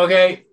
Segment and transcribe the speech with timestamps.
[0.00, 0.46] Okay,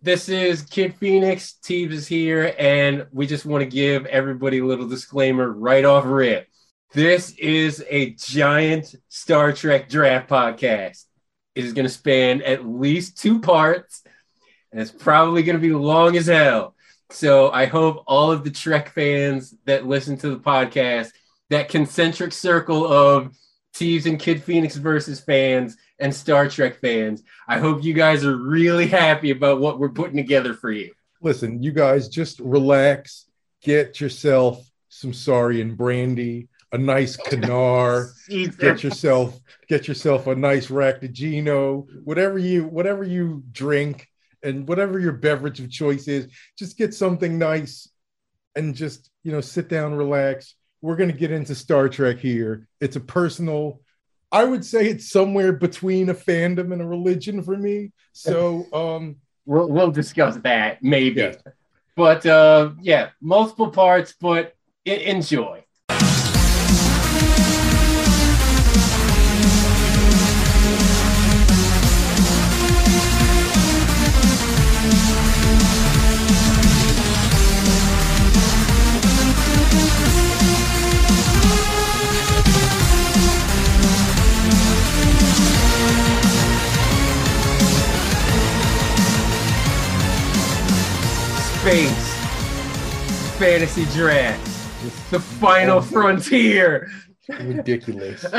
[0.00, 1.56] this is Kid Phoenix.
[1.60, 6.04] Teebs is here, and we just want to give everybody a little disclaimer right off
[6.04, 6.46] rip.
[6.92, 11.06] This is a giant Star Trek draft podcast.
[11.56, 14.04] It is going to span at least two parts,
[14.70, 16.76] and it's probably going to be long as hell.
[17.10, 21.10] So I hope all of the Trek fans that listen to the podcast,
[21.50, 23.36] that concentric circle of
[23.74, 28.36] Teebs and Kid Phoenix versus fans and Star Trek fans, I hope you guys are
[28.36, 30.92] really happy about what we're putting together for you.
[31.22, 33.26] Listen, you guys just relax,
[33.62, 38.10] get yourself some Saurian brandy, a nice kanar,
[38.58, 44.08] get yourself get yourself a nice Raktajino, whatever you whatever you drink
[44.42, 46.26] and whatever your beverage of choice is,
[46.58, 47.88] just get something nice
[48.56, 50.56] and just, you know, sit down, relax.
[50.80, 52.66] We're going to get into Star Trek here.
[52.80, 53.81] It's a personal
[54.32, 57.92] I would say it's somewhere between a fandom and a religion for me.
[58.12, 61.20] So um we'll we'll discuss that maybe.
[61.20, 61.34] Yeah.
[61.94, 65.61] But uh yeah, multiple parts, but enjoy.
[91.62, 92.14] Space
[93.38, 94.44] Fantasy Draft.
[95.12, 96.90] The final frontier.
[97.28, 98.24] ridiculous.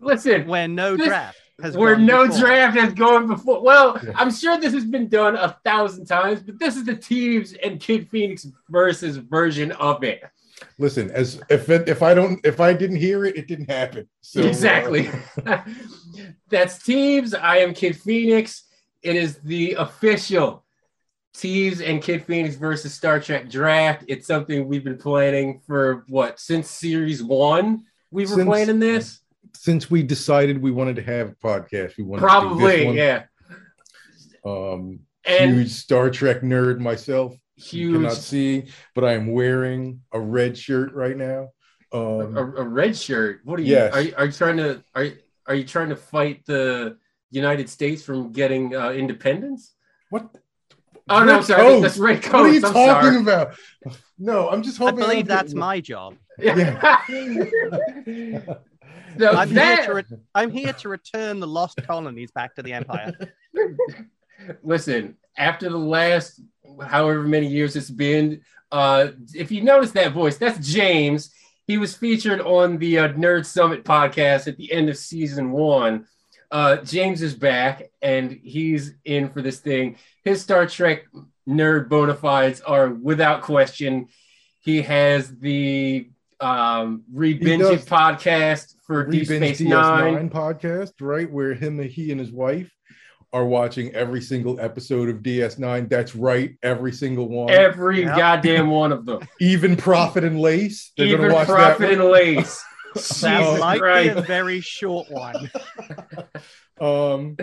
[0.00, 2.40] Listen, when no This- draft has where gone no before.
[2.40, 3.60] draft has gone before.
[3.62, 4.12] Well, Yeah.
[4.14, 7.80] I'm sure this has been done a thousand times, but this is the Teebs and
[7.80, 10.22] Kid Phoenix versus version of it.
[10.78, 14.08] Listen, as if it, if I don't if I didn't hear it, it didn't happen.
[14.20, 15.10] So uh, exactly.
[16.48, 17.34] That's Teebs.
[17.38, 18.62] I am Kid Phoenix.
[19.02, 20.64] It is the official
[21.36, 24.04] Teebs and Kid Phoenix versus Star Trek draft.
[24.08, 27.84] It's something we've been planning for what since series one.
[28.10, 29.20] We were Since- planning this.
[29.54, 33.24] since we decided we wanted to have a podcast, we wanted to Probably, yeah.
[34.44, 37.34] Um, And huge Star Trek nerd myself.
[37.56, 38.64] You huge cannot see,
[38.94, 41.48] but I am wearing a red shirt right now.
[41.92, 43.40] Um, a, a red shirt.
[43.44, 43.72] What are you?
[43.74, 43.94] Yes.
[43.94, 45.08] Are, you- are you trying to are
[45.46, 46.96] are you trying to fight the
[47.30, 49.74] United States from getting uh, independence?
[50.10, 50.34] what?
[51.10, 51.82] Oh no, Red sorry, coats.
[51.82, 52.56] that's red What are you.
[52.56, 53.16] I'm talking sorry.
[53.18, 53.54] about?
[54.18, 55.02] No, I'm just hoping.
[55.02, 56.14] I believe don't that's get- my job.
[56.38, 57.02] Yeah.
[59.18, 60.04] so I'm here, that, to re-
[60.34, 63.12] I'm here to return the lost colonies back to the Empire.
[64.62, 66.40] listen, after the last
[66.86, 68.40] however many years it's been,
[68.72, 71.34] uh, if you notice that voice, that's James.
[71.66, 76.06] He was featured on the uh, Nerd Summit podcast at the end of season one.
[76.50, 79.96] Uh, James is back and he's in for this thing.
[80.24, 81.04] His Star Trek
[81.48, 84.08] nerd bona fides are without question.
[84.60, 90.28] He has the um, Rebinge podcast for Deep Rebinge Space Nine.
[90.28, 91.30] DS9 podcast, right?
[91.30, 92.70] Where him, he, and his wife
[93.32, 95.88] are watching every single episode of DS9.
[95.88, 97.50] That's right, every single one.
[97.50, 98.16] Every Yep.
[98.16, 99.20] goddamn one of them.
[99.40, 100.92] Even Profit and Lace.
[100.96, 101.92] They're Even gonna watch Profit that.
[101.92, 102.64] and Lace.
[102.94, 105.50] That Jesus might be a very short one.
[106.80, 107.36] um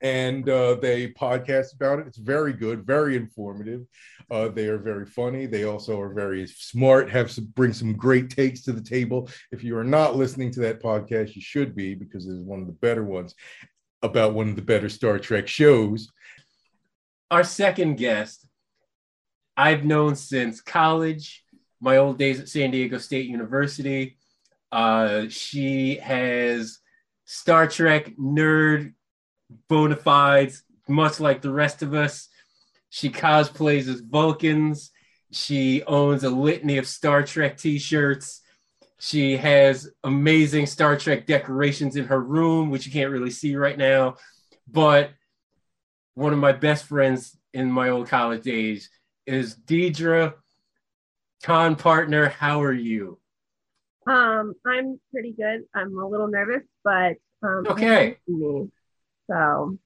[0.00, 2.08] and uh, they podcast about it.
[2.08, 3.86] It's very good very informative.
[4.30, 5.46] Uh, they are very funny.
[5.46, 9.28] They also are very smart have some bring some great takes to the table.
[9.52, 12.66] If you are not listening to that podcast you should be because it's one of
[12.66, 13.34] the better ones
[14.02, 16.10] about one of the better star trek shows.
[17.30, 18.46] Our second guest,
[19.56, 21.41] I've known since college,
[21.82, 24.16] my old days at San Diego State University.
[24.70, 26.78] Uh, she has
[27.24, 28.94] Star Trek nerd
[29.68, 32.28] bona fides, much like the rest of us.
[32.88, 34.92] She cosplays as Vulcans.
[35.32, 38.42] She owns a litany of Star Trek t shirts.
[39.00, 43.76] She has amazing Star Trek decorations in her room, which you can't really see right
[43.76, 44.16] now.
[44.70, 45.10] But
[46.14, 48.88] one of my best friends in my old college days
[49.26, 50.34] is Deidra,
[51.42, 52.28] con partner.
[52.28, 53.18] How are you?
[54.06, 55.62] Um, I'm pretty good.
[55.74, 58.16] I'm a little nervous, but um, Okay.
[58.26, 58.70] me.
[59.28, 59.78] So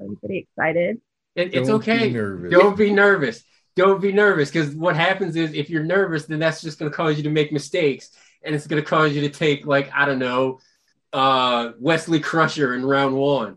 [0.00, 1.00] I'm pretty excited.
[1.34, 2.10] It, it's Don't okay.
[2.10, 2.50] nervous.
[2.50, 3.42] Don't be nervous.
[3.74, 6.96] Don't be nervous because what happens is if you're nervous, then that's just going to
[6.96, 8.10] cause you to make mistakes,
[8.42, 10.60] and it's going to cause you to take like I don't know,
[11.12, 13.56] uh, Wesley Crusher in round one.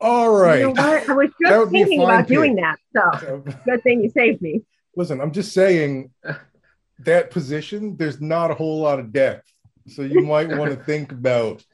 [0.00, 1.02] all right You know what?
[1.08, 2.28] I was just would be a thinking about pick.
[2.28, 2.76] doing that.
[2.94, 3.20] So
[3.66, 4.62] good thing you saved me.
[4.96, 6.10] listen i'm just saying
[7.00, 9.52] that position there's not a whole lot of depth
[9.88, 11.64] so you might want to think about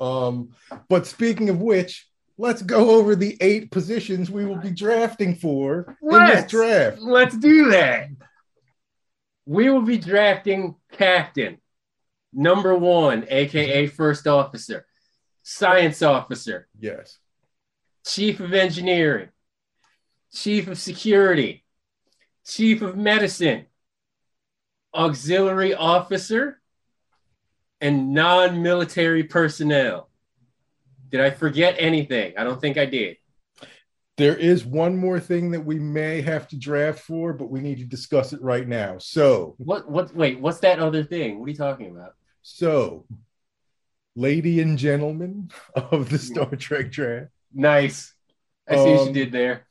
[0.00, 0.50] um
[0.88, 2.06] but speaking of which
[2.38, 6.42] let's go over the eight positions we will be drafting for in Let's.
[6.42, 6.98] this draft.
[7.00, 8.08] Let's do that.
[9.44, 11.58] We will be drafting captain,
[12.32, 14.86] number one, aka first officer,
[15.42, 17.18] science officer, Yes.
[18.06, 19.28] chief of engineering,
[20.34, 21.64] chief of security,
[22.46, 23.66] chief of medicine,
[24.94, 26.60] auxiliary officer,
[27.80, 30.08] and non military personnel.
[31.10, 32.34] Did I forget anything?
[32.38, 33.16] I don't think I did.
[34.18, 37.78] There is one more thing that we may have to draft for, but we need
[37.78, 38.98] to discuss it right now.
[38.98, 39.90] So, What?
[39.90, 40.14] What?
[40.14, 40.38] Wait.
[40.40, 41.38] What's that other thing?
[41.40, 42.14] What are you talking about?
[42.42, 43.06] so,
[44.16, 48.12] lady and gentlemen of the Star Trek draft, Nice.
[48.68, 49.66] I see what you Um, did there.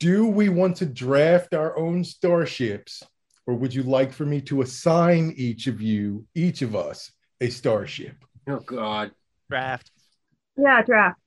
[0.00, 3.02] do we want to draft our own starships,
[3.46, 7.50] or would you like for me to assign each of you, each of us, a
[7.50, 8.16] starship?
[8.48, 9.10] Oh God.
[9.50, 9.90] Draft.
[10.56, 11.18] Yeah, draft.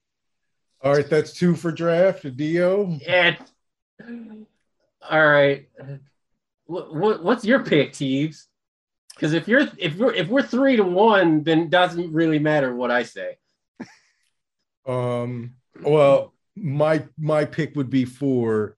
[0.82, 2.36] All right, that's two for draft.
[2.36, 2.98] Dio.
[3.02, 3.36] Yeah.
[5.10, 5.68] All right.
[6.66, 8.46] What, what, what's your pick, Teebs?
[9.14, 12.76] Because if you're if we're if we're three to one, then it doesn't really matter
[12.76, 13.38] what I say.
[14.86, 18.78] Um, well, my my pick would be for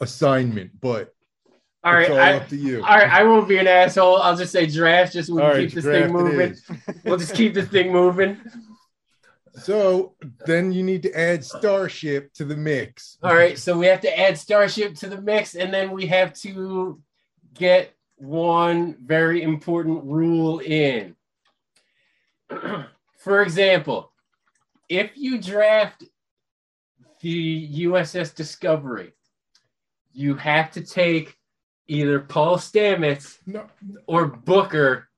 [0.00, 1.14] assignment, but
[1.86, 2.10] All right.
[2.10, 2.82] all I, up to you.
[2.82, 3.08] all right.
[3.08, 4.16] I won't be an asshole.
[4.16, 6.56] I'll just say draft, just we can right, keep this thing moving.
[7.04, 8.38] We'll just keep this thing moving.
[9.54, 13.18] So then you need to add Starship to the mix.
[13.22, 13.56] All right.
[13.56, 17.00] So we have to add Starship to the mix, and then we have to
[17.54, 21.14] get one very important rule in.
[23.18, 24.10] For example,
[24.88, 26.02] if you draft
[27.20, 29.12] the USS Discovery,
[30.12, 31.36] you have to take
[31.88, 33.66] either Paul Stamets No,
[34.06, 35.08] or Booker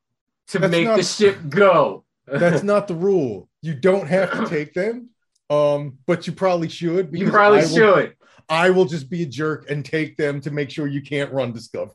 [0.49, 2.05] to That's make not- the ship go.
[2.26, 3.49] that's not the rule.
[3.62, 5.11] You don't have to take them.
[5.50, 7.09] Um, but you probably should.
[7.12, 8.17] you probably I will, should.
[8.50, 11.53] I will just be a jerk and take them to make sure you can't run
[11.53, 11.94] Discovery.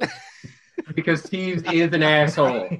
[0.94, 2.68] because Teebs is an asshole.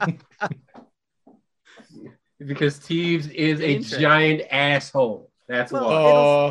[2.38, 5.30] because Teebs is a giant asshole.
[5.48, 5.94] That's Well, why.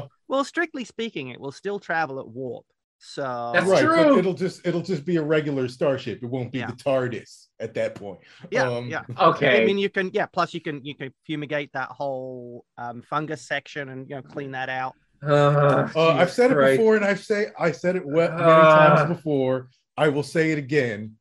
[0.04, 2.66] Uh, Well, strictly speaking, it will still travel at warp.
[3.02, 3.96] So That's right, true.
[3.96, 6.20] but it'll just it'll just be a regular starship.
[6.22, 6.68] It won't be Yeah.
[6.68, 8.20] the TARDIS at that point.
[8.52, 9.04] yeah, Um, yeah.
[9.20, 9.64] okay.
[9.64, 10.26] I mean, you can yeah.
[10.26, 14.52] Plus, you can you can fumigate that whole um, fungus section and you know clean
[14.52, 14.96] that out.
[15.26, 16.78] Uh, Uh, I've Jesus said it Christ.
[16.78, 18.96] before, and I've say I said it we- many Uh.
[18.96, 19.70] times before.
[19.98, 21.16] I will say it again.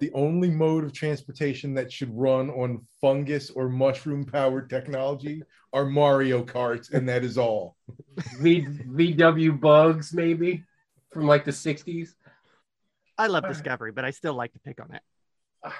[0.00, 5.42] The only mode of transportation that should run on fungus or mushroom powered technology
[5.72, 7.76] are Mario Karts, and that is all.
[8.38, 10.64] V- VW bugs, maybe
[11.12, 12.10] from like the 60s.
[13.18, 15.02] I love Discovery, but I still like to pick on it.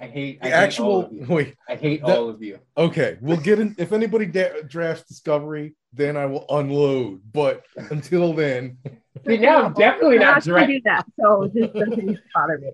[0.00, 1.26] I hate, The hate all actual of you.
[1.28, 2.58] wait, I hate that- all of you.
[2.76, 3.74] okay, we'll get in.
[3.78, 7.20] If anybody da- drafts Discovery, then I will unload.
[7.32, 8.78] But until then,
[9.26, 12.58] See, now I'm definitely I'm not not gonna do that, so it just doesn't bother
[12.58, 12.72] me.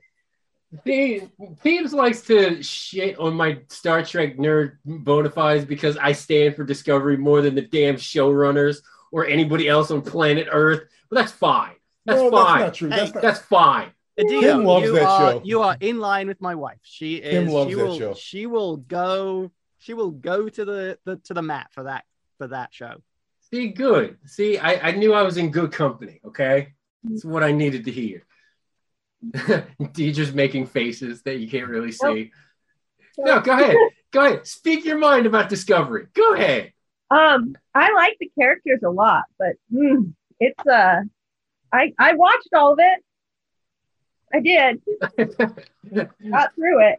[0.86, 1.22] See,
[1.64, 6.64] Teebs likes to shit on my Star Trek nerd bona fides because I stand for
[6.64, 8.78] Discovery more than the damn showrunners
[9.10, 10.82] or anybody else on planet Earth.
[11.08, 11.74] But that's fine.
[12.06, 12.44] That's no, fine.
[12.44, 12.90] that's not true.
[12.90, 13.22] Hey, That's not.
[13.22, 13.90] That's fine.
[14.18, 15.42] Adio, Kim loves you that are, show.
[15.44, 16.78] You are in line with my wife.
[16.82, 17.32] She is.
[17.32, 18.14] Kim loves she that will, show.
[18.14, 19.50] She will go.
[19.78, 22.04] She will go to the, the to the mat for that
[22.38, 23.02] for that show.
[23.50, 24.18] See, good.
[24.26, 26.20] See, I, I knew I was in good company.
[26.24, 28.24] Okay, that's what I needed to hear.
[29.34, 32.32] Deidra's making faces that you can't really see.
[33.18, 33.76] No, go ahead.
[34.12, 34.46] Go ahead.
[34.46, 36.06] Speak your mind about Discovery.
[36.14, 36.72] Go ahead.
[37.10, 41.00] Um, I like the characters a lot, but mm, it's uh,
[41.72, 43.04] I I watched all of it.
[44.32, 44.80] I did.
[46.30, 46.98] Got through it.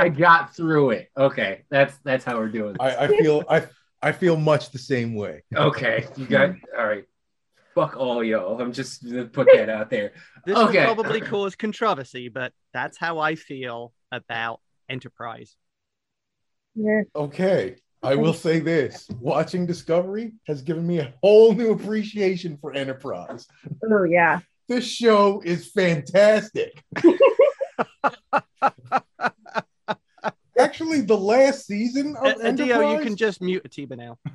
[0.00, 1.10] I got through it.
[1.16, 2.76] Okay, that's that's how we're doing.
[2.80, 3.66] I, I feel I
[4.00, 5.44] I feel much the same way.
[5.54, 7.04] Okay, you got all right.
[7.74, 8.60] Fuck all y'all.
[8.60, 10.12] I'm just gonna put that out there.
[10.44, 10.84] This Okay.
[10.86, 15.54] will probably cause controversy, but that's how I feel about Enterprise.
[16.74, 17.02] Yeah.
[17.14, 17.76] Okay.
[18.02, 23.46] I will say this watching Discovery has given me a whole new appreciation for Enterprise.
[23.88, 24.40] Oh yeah.
[24.68, 26.82] This show is fantastic.
[30.58, 34.18] Actually, the last season of Uh, Dio, Enterprise, you can just mute Atiba now.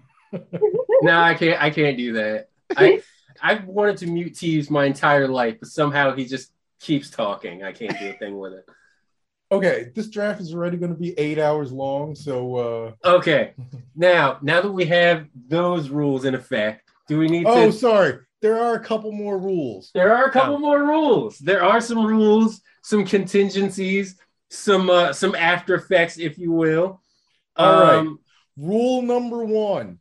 [1.03, 1.61] No, I can't.
[1.61, 2.47] I can't do that.
[2.75, 3.03] I
[3.41, 7.63] I've wanted to mute Teebs my entire life, but somehow he just keeps talking.
[7.63, 8.65] I can't do a thing with it.
[9.51, 12.15] okay, this draft is already going to be eight hours long.
[12.15, 12.55] So,
[13.03, 13.53] uh, Okay,
[13.95, 17.71] now now that we have those rules in effect, do we need oh, to?
[17.71, 19.91] sorry, there are a couple more rules.
[19.93, 20.59] There are a couple Oh.
[20.59, 21.37] more rules.
[21.39, 24.17] There are some rules, some contingencies,
[24.49, 27.01] some uh, some after effects, if you will.
[27.55, 27.95] All right.
[27.97, 28.19] Um,
[28.59, 29.99] Rule number one.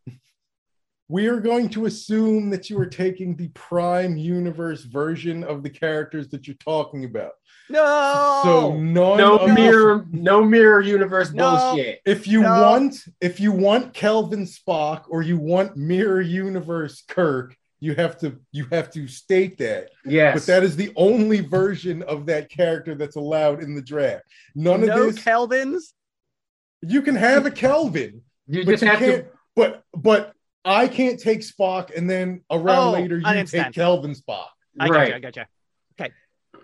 [1.09, 5.71] We are going to assume that you are taking the prime universe version of the
[5.71, 7.33] characters that you're talking about.
[7.69, 8.41] No.
[8.45, 11.57] So none No of mirror, no mirror universe No.
[11.57, 12.01] bullshit.
[12.05, 12.61] if you No.
[12.63, 18.39] want if you want Kelvin Spock or you want mirror universe Kirk, you have to
[18.53, 19.91] you have to state that.
[20.05, 20.35] Yes.
[20.35, 24.25] But that is the only version of that character that's allowed in the draft.
[24.55, 25.19] None of no this.
[25.23, 25.93] Kelvins.
[26.83, 29.25] you can have a Kelvin, you but just you have can't.
[29.25, 29.31] to.
[29.57, 30.33] But but
[30.67, 33.67] I can't take Spock, and then around Oh, later I you understand.
[33.67, 34.49] take Kelvin Spock.
[34.79, 35.11] I Right.
[35.13, 35.15] gotcha.
[35.15, 36.13] I gotcha.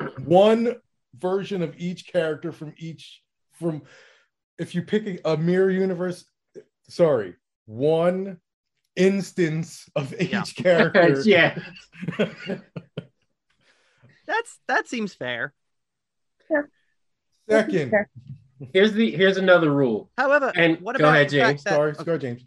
[0.08, 0.14] Okay.
[0.24, 0.76] One
[1.14, 3.82] version of each character from each from.
[4.58, 6.24] If you pick a, a mirror universe,
[6.88, 8.38] sorry, one
[8.96, 10.42] instance of each Yeah.
[10.56, 11.22] character.
[11.24, 11.58] yeah.
[14.26, 15.52] That's that seems fair.
[17.48, 17.92] Second,
[18.72, 20.10] Here's the here's another rule.
[20.16, 21.64] However, And what go about ahead, James.
[21.64, 22.44] that- sorry, sorry, James.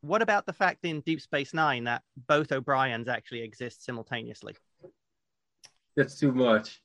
[0.00, 4.56] What about the fact in Deep Space Nine that both O'Briens actually exist simultaneously?
[5.96, 6.80] That's too much.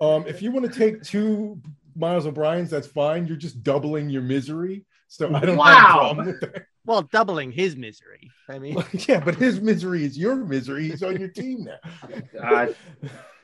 [0.00, 1.60] Um, if you want to take two
[1.94, 3.26] Miles O'Brien's, that's fine.
[3.26, 4.84] You're just doubling your misery.
[5.08, 5.86] So I don't have a Wow.
[5.98, 6.66] problem with that.
[6.84, 8.30] Well, doubling his misery.
[8.48, 8.76] I mean,
[9.08, 10.88] yeah, but his misery is your misery.
[10.88, 12.68] He's on your team now.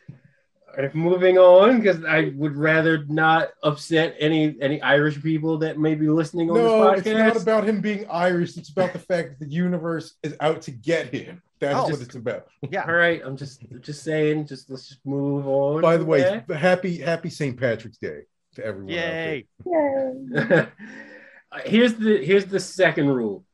[0.78, 5.94] Uh, moving on, because I would rather not upset any any Irish people that may
[5.94, 8.56] be listening on no, this it's not about him being Irish.
[8.56, 11.42] It's about the fact that the universe is out to get him.
[11.60, 11.88] That's Oh.
[11.90, 12.46] what it's about.
[12.70, 12.84] yeah.
[12.86, 14.46] All right, I'm just just saying.
[14.46, 15.82] Just let's just move on.
[15.82, 16.56] By the way, Yeah.
[16.56, 17.58] happy happy St.
[17.58, 18.22] Patrick's Day
[18.54, 18.88] to everyone.
[18.94, 19.46] Yay.
[19.66, 20.66] Yay.
[21.64, 23.44] here's the here's the second rule,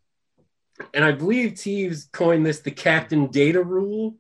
[0.95, 4.15] and I believe Teebs coined this the Captain Data rule.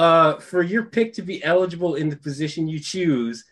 [0.00, 3.44] Uh, for your pick to be eligible in the position you choose,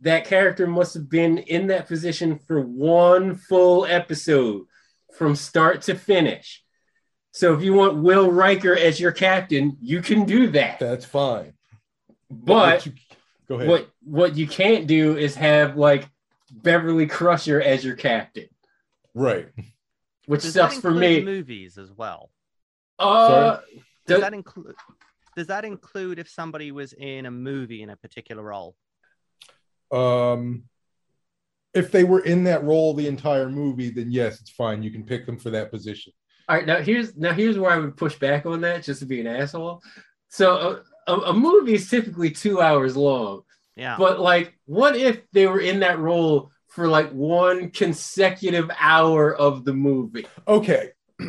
[0.00, 4.66] that character must have been in that position for one full episode
[5.16, 6.62] from start to finish.
[7.32, 10.78] So if you want Will Riker as your captain, you can do that.
[10.78, 11.54] That's fine.
[12.30, 12.92] But you,
[13.48, 13.68] go ahead.
[13.68, 16.06] what what you can't do is have like
[16.52, 18.48] Beverly Crusher as your captain,
[19.14, 19.48] Right.
[20.26, 21.22] which Does sucks that for me.
[21.22, 22.30] movies as well?
[22.98, 23.60] Uh, Does
[24.06, 24.74] does- that include?
[25.36, 28.76] Does that include if somebody was in a movie in a particular role?
[29.92, 30.64] Um,
[31.72, 34.82] if they were in that role the entire movie, then yes, it's fine.
[34.82, 36.12] You can pick them for that position.
[36.48, 39.06] all right, now here's now here's where I would push back on that just to
[39.06, 39.82] be an asshole.
[40.28, 43.42] So a, a, a movie is typically two hours long,
[43.76, 43.96] Yeah.
[43.98, 49.64] but like, what if they were in that role for like one consecutive hour of
[49.64, 50.26] the movie?
[50.48, 50.90] Okay.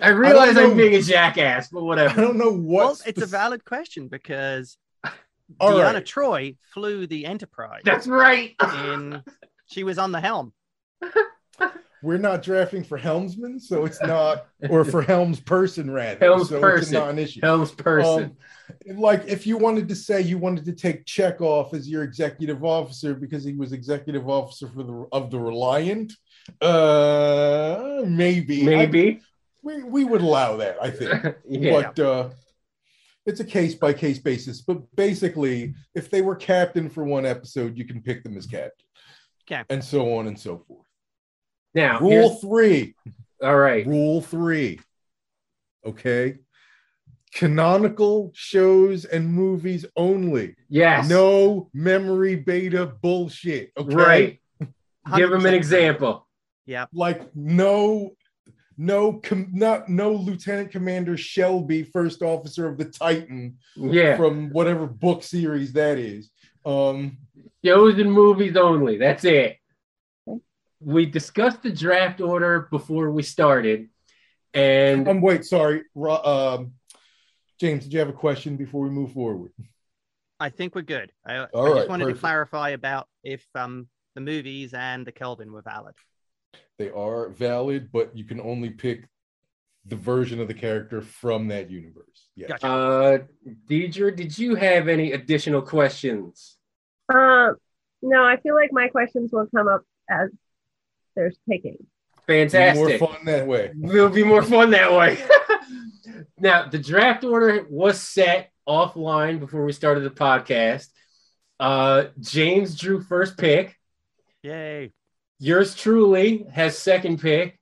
[0.00, 0.70] I realize know.
[0.70, 2.18] I'm being a jackass, but whatever.
[2.20, 2.84] I don't know what.
[2.86, 4.76] well, it's a valid question because
[5.60, 6.06] All Deanna right.
[6.06, 7.82] Troy flew the Enterprise.
[7.84, 8.54] That's right.
[8.84, 9.22] in
[9.70, 10.52] she was on the helm.
[12.00, 16.24] We're not drafting for helmsman, so it's not, or for helms person rather.
[16.24, 16.94] Helms so It's person.
[16.94, 17.40] not an issue.
[17.42, 18.36] Helms person.
[18.88, 22.62] Um, like if you wanted to say you wanted to take Chekov as your executive
[22.62, 26.12] officer because he was executive officer for the of the Reliant,
[26.60, 29.08] uh, maybe, Maybe.
[29.08, 29.20] I-
[29.62, 30.76] we we would allow that.
[30.80, 31.36] I think.
[31.48, 31.92] yeah.
[31.94, 32.28] but uh,
[33.26, 34.62] it's a case by case basis.
[34.62, 38.86] But basically, if they were captain for one episode, you can pick them as captain.
[39.50, 39.64] Okay.
[39.70, 40.86] And so on and so forth.
[41.74, 42.94] now, Rule three.
[43.42, 43.86] all right.
[43.86, 44.80] Rule three.
[45.86, 46.38] Okay.
[47.34, 50.56] Canonical shows and movies only.
[50.68, 51.08] Yes.
[51.08, 53.72] No memory beta bullshit.
[53.76, 53.94] Okay.
[53.94, 54.40] Right.
[55.16, 56.26] Give him 100% an example.
[56.66, 56.86] Yeah.
[56.92, 58.12] Like no,
[58.78, 64.16] no, com- not no Lieutenant Commander Shelby, first officer of the Titan Yeah.
[64.16, 66.30] from whatever book series that is.
[66.64, 67.18] Um,
[67.64, 68.96] Shows and movies only.
[68.98, 69.56] That's it.
[70.80, 73.88] We discussed the draft order before we started.
[74.54, 76.72] And um, wait, sorry, Ro- um,
[77.60, 79.52] James, did you have a question before we move forward?
[80.38, 81.10] I think we're good.
[81.26, 82.18] I, I right, just wanted perfect.
[82.18, 85.96] to clarify about if um the movies and the Kelvin were valid.
[86.78, 89.08] They are valid, but you can only pick
[89.84, 92.28] the version of the character from that universe.
[92.36, 92.48] Yeah.
[92.48, 92.66] Gotcha.
[92.66, 93.18] uh
[93.68, 96.56] Deidra, did you have any additional questions?
[97.12, 97.56] Um,
[98.02, 100.30] no, I feel like my questions will come up as
[101.16, 101.78] there's picking.
[102.26, 103.00] Fantastic.
[103.00, 103.72] More fun that way.
[103.82, 105.18] It'll be more fun that way.
[106.38, 110.88] now, the draft order was set offline before we started the podcast.
[111.58, 113.76] Uh, James drew first pick.
[114.42, 114.92] Yay.
[115.38, 117.58] Yours truly has second pick.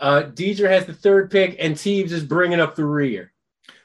[0.00, 3.32] Uh, Deidra has the third pick, and Teebs is bringing up the rear.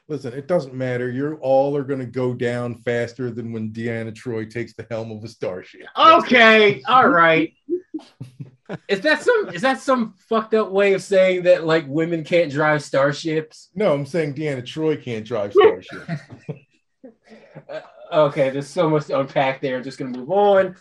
[0.07, 1.11] Listen, it doesn't matter.
[1.11, 5.11] You're all are going to go down faster than when Deanna Troy takes the helm
[5.11, 5.85] of a starship.
[5.97, 7.53] Okay, all right.
[8.87, 12.51] Is that some is that some fucked up way of saying that like women can't
[12.51, 13.69] drive starships?
[13.75, 16.21] No, I'm saying Deanna Troy can't drive starships.
[17.69, 17.79] Uh,
[18.11, 19.77] okay, there's so much to unpack there.
[19.77, 20.75] I'm just gonna move on.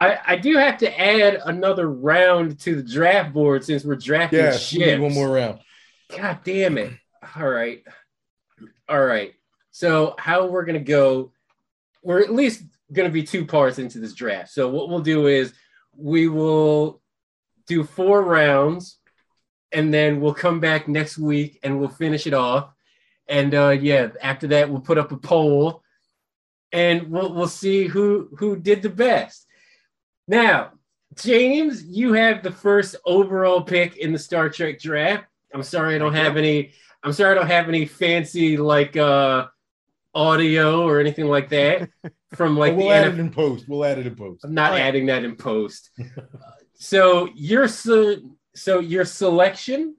[0.00, 4.44] I, I do have to add another round to the draft board since we're drafting
[4.44, 5.00] need ships.
[5.00, 5.60] one more round.
[6.16, 6.92] God damn it.
[7.36, 7.82] All right.
[8.88, 9.34] All right.
[9.70, 11.32] So how we're gonna go,
[12.02, 12.62] we're at least
[12.92, 14.50] gonna be two parts into this draft.
[14.50, 15.52] So what we'll do is
[15.96, 17.00] we will
[17.66, 18.98] do four rounds
[19.72, 22.72] and then we'll come back next week and we'll finish it off.
[23.28, 25.82] And uh yeah, after that we'll put up a poll
[26.72, 29.46] and we'll we'll see who who did the best.
[30.28, 30.72] Now,
[31.16, 35.24] James, you have the first overall pick in the Star Trek draft.
[35.52, 39.46] I'm sorry I don't have any I'm sorry I don't have any fancy like uh
[40.14, 41.88] audio or anything like that
[42.34, 43.68] from like But we'll the add NFL it in post.
[43.68, 44.44] We'll add it in post.
[44.44, 44.80] I'm not yeah.
[44.80, 45.90] adding that in post.
[46.74, 48.22] so your se-
[48.54, 49.96] so your selection,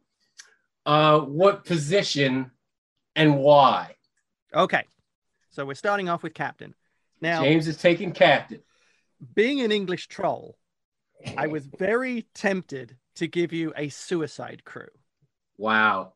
[0.85, 2.51] uh, what position
[3.15, 3.95] and why?
[4.53, 4.83] Okay.
[5.49, 6.75] So we're starting off with captain.
[7.21, 8.61] Now, James is taking captain.
[9.35, 10.57] Being an English troll,
[11.37, 14.87] I was very tempted to give you a suicide crew
[15.57, 16.13] Wow.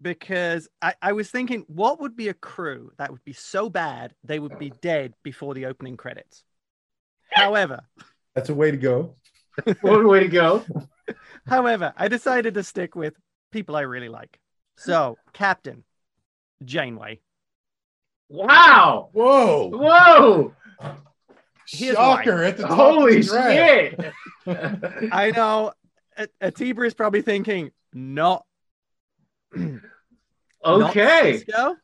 [0.00, 4.14] because I, I was thinking, what would be a crew that would be so bad
[4.24, 6.42] they would be dead before the opening credits?
[7.30, 7.80] However,
[8.34, 9.16] That's a way to go.
[9.82, 10.64] One way to go.
[11.46, 13.14] however, I decided to stick with
[13.50, 14.38] people I really like.
[14.78, 15.84] So, Captain
[16.64, 17.20] Janeway.
[18.30, 19.10] Wow.
[19.12, 19.68] Whoa!
[19.68, 20.54] Whoa.
[21.68, 24.12] Here's Shocker at the top Holy of the
[24.46, 25.08] shit.
[25.12, 25.72] I know
[26.16, 28.44] A- Atiba is probably thinking, not
[29.56, 29.80] okay.
[30.64, 31.76] Sisko.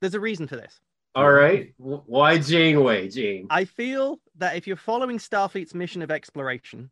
[0.00, 0.80] There's a reason for this.
[1.14, 1.74] All right.
[1.78, 3.48] Why Janeway, James?
[3.50, 6.90] I feel that if you're following Starfleet's mission of exploration,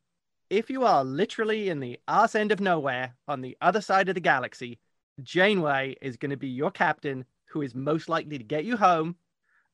[0.51, 4.15] if you are literally in the arse end of nowhere on the other side of
[4.15, 4.81] the galaxy,
[5.23, 9.17] Janeway is going to be your captain who is most likely to get you home,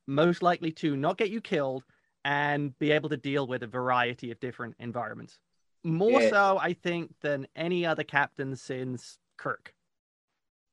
[0.06, 1.84] most likely to not get you killed,
[2.24, 5.38] and be able to deal with a variety of different environments.
[5.82, 6.30] More Yeah.
[6.30, 9.74] so, I think, than any other captain since Kirk.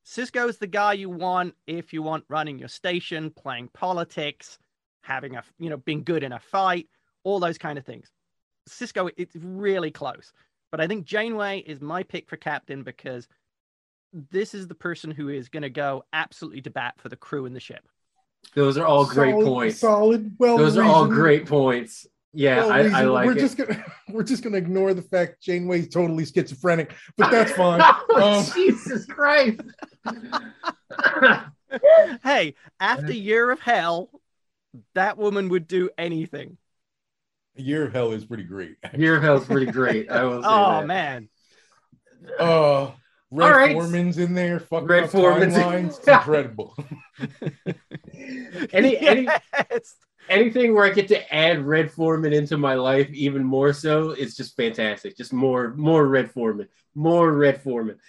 [0.05, 4.57] Sisko's the guy you want if you want running your station, playing politics,
[5.03, 6.87] having a you know being good in a fight,
[7.23, 8.09] all those kind of things.
[8.69, 10.31] Sisko, it's really close,
[10.71, 13.27] but I think Janeway is my pick for captain because
[14.13, 17.45] this is the person who is going to go absolutely to bat for the crew
[17.45, 17.87] and the ship.
[18.55, 19.79] Those are all great Solid- points.
[19.79, 20.35] Solid.
[20.39, 22.05] Well, Those are all great points.
[22.33, 23.39] Yeah, well I, I like we're it.
[23.39, 27.81] just gonna we're just gonna ignore the fact Janeway's totally schizophrenic, but that's fine.
[27.83, 29.59] oh, Um, Jesus Christ.
[32.23, 34.09] hey, after year of hell,
[34.95, 36.57] that woman would do anything.
[37.55, 38.77] Year of Hell is pretty great.
[38.97, 40.09] Year of Hell is pretty great.
[40.09, 40.87] I will say Oh that.
[40.87, 41.29] man,
[42.39, 42.91] Uh,
[43.31, 43.73] Red All right.
[43.73, 44.59] Forman's in there.
[44.59, 45.97] Fucking Red up Forman's- timelines.
[45.99, 46.75] It's incredible.
[48.73, 49.95] Any, any Yes.
[50.29, 54.35] anything where I get to add Red Forman into my life even more so, it's
[54.35, 55.17] just fantastic.
[55.17, 57.99] Just more more Red Forman, more Red Forman.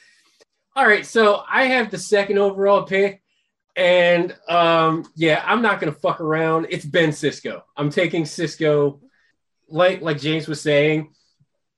[0.74, 3.22] All right, so I have the second overall pick,
[3.76, 6.66] and um, yeah, I'm not gonna fuck around.
[6.70, 7.62] It's Ben Sisko.
[7.76, 9.00] I'm taking Sisko.
[9.68, 11.14] Like like James was saying,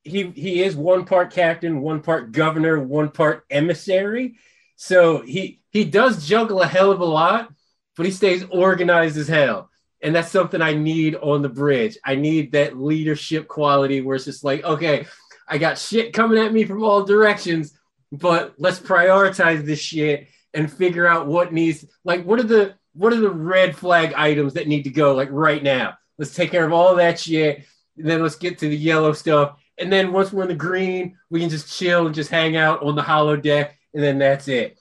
[0.04, 4.36] he he is one part captain, one part governor, one part emissary.
[4.76, 7.52] So he he does juggle a hell of a lot,
[7.96, 9.70] but he stays organized as hell.
[10.02, 11.96] And that's something I need on the bridge.
[12.04, 15.06] I need that leadership quality where it's just like, okay,
[15.48, 17.72] I got shit coming at me from all directions,
[18.12, 23.12] but let's prioritize this shit and figure out what needs like what are the what
[23.12, 25.96] are the red flag items that need to go like right now.
[26.18, 27.64] Let's take care of all that shit.
[27.96, 29.58] And then let's get to the yellow stuff.
[29.78, 32.82] And then once we're in the green, we can just chill and just hang out
[32.82, 34.78] on the holodeck, and then that's it.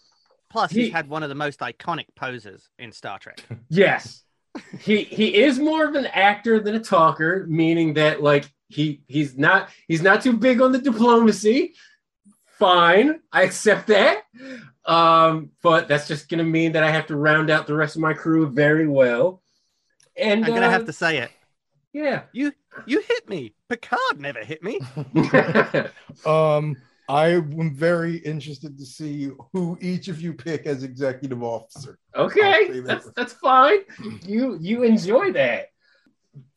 [0.49, 3.43] Plus, He- he's had one of the most iconic poses in Star Trek.
[3.69, 4.21] Yes.
[4.81, 9.35] he he is more of an actor than a talker, meaning that like he he's
[9.35, 11.73] not he's not too big on the diplomacy.
[12.59, 14.21] Fine, I accept that.
[14.85, 18.03] Um, but that's just gonna mean that I have to round out the rest of
[18.03, 19.41] my crew very well.
[20.15, 21.31] And I'm gonna uh, have to say it.
[21.93, 22.23] Yeah.
[22.33, 22.51] You
[22.87, 23.53] you hit me.
[23.69, 24.79] Picard never hit me.
[26.25, 26.75] Um,
[27.09, 31.97] I am very interested to see who each of you pick as executive officer.
[32.15, 33.79] Okay, that that's that's fine.
[34.25, 35.67] You you enjoy that.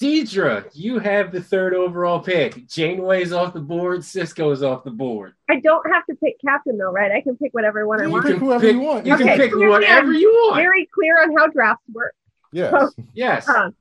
[0.01, 2.67] Deidra, you have the third overall pick.
[2.69, 4.01] Janeway's off the board.
[4.01, 5.35] Sisko's off the board.
[5.51, 7.13] I don't have to pick captain though, right?
[7.13, 8.27] I can pick whatever one I You want.
[8.27, 9.05] pick whoever you want.
[9.05, 10.57] You Okay, can pick clear whatever you want.
[10.57, 12.15] Very clear on how drafts work.
[12.53, 12.95] Yes.
[13.13, 13.49] Yes.
[13.49, 13.75] Um,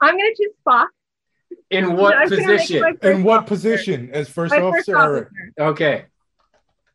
[0.00, 0.86] I'm gonna choose Spock
[1.70, 2.82] In what I was gonna make position?
[2.82, 3.48] first In what officer.
[3.54, 4.96] position as first My first officer?
[4.98, 5.28] Eric?
[5.28, 5.70] officer.
[5.70, 6.04] Okay.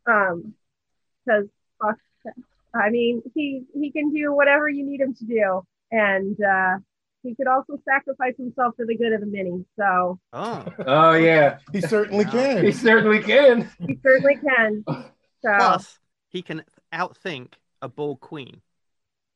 [0.08, 0.54] Um,
[1.26, 1.48] because
[2.76, 6.78] I mean, he he can do whatever you need him to do, and uh,
[7.24, 9.66] he could also sacrifice himself for the good of the many.
[9.80, 12.64] So Oh, Oh yeah, He certainly can.
[12.66, 13.70] he certainly can.
[13.88, 14.84] he certainly can.
[15.42, 18.62] So plus he can outthink a Borg Queen.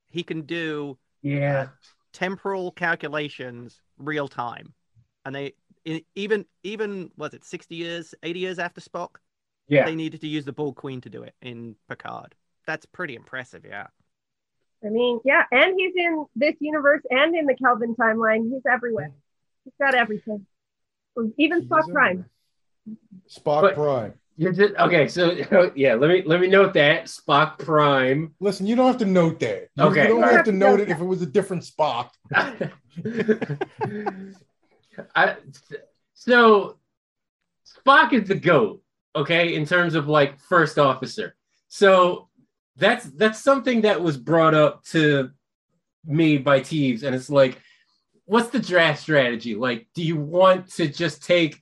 [0.07, 1.67] He can do Yeah.
[2.13, 4.73] temporal calculations real time,
[5.25, 5.53] and they
[6.15, 9.15] even even was it sixty years, eighty years after Spock,
[9.67, 9.85] Yeah.
[9.85, 12.35] they needed to use the Borg Queen to do it in Picard.
[12.67, 13.87] That's pretty impressive, yeah.
[14.85, 18.49] I mean, yeah, and he's in this universe and in the Kelvin timeline.
[18.51, 19.11] He's everywhere.
[19.65, 20.45] He's got everything.
[21.37, 22.25] Even Spock is Prime.
[23.29, 24.13] Spock But- Prime.
[24.37, 25.09] You did okay.
[25.09, 25.31] So
[25.75, 28.33] yeah, let me let me note that Spock Prime.
[28.39, 29.67] Listen, you don't have to note that.
[29.75, 32.11] You, Okay, you don't all have to note it if it was a different Spock.
[35.15, 35.37] I,
[36.13, 36.77] so
[37.65, 38.81] Spock is the goat,
[39.15, 41.35] okay, in terms of like first officer.
[41.67, 42.29] So
[42.75, 45.31] that's that's something that was brought up to
[46.05, 47.59] me by Teebs, and it's like,
[48.25, 49.55] what's the draft strategy?
[49.55, 51.61] Like, do you want to just take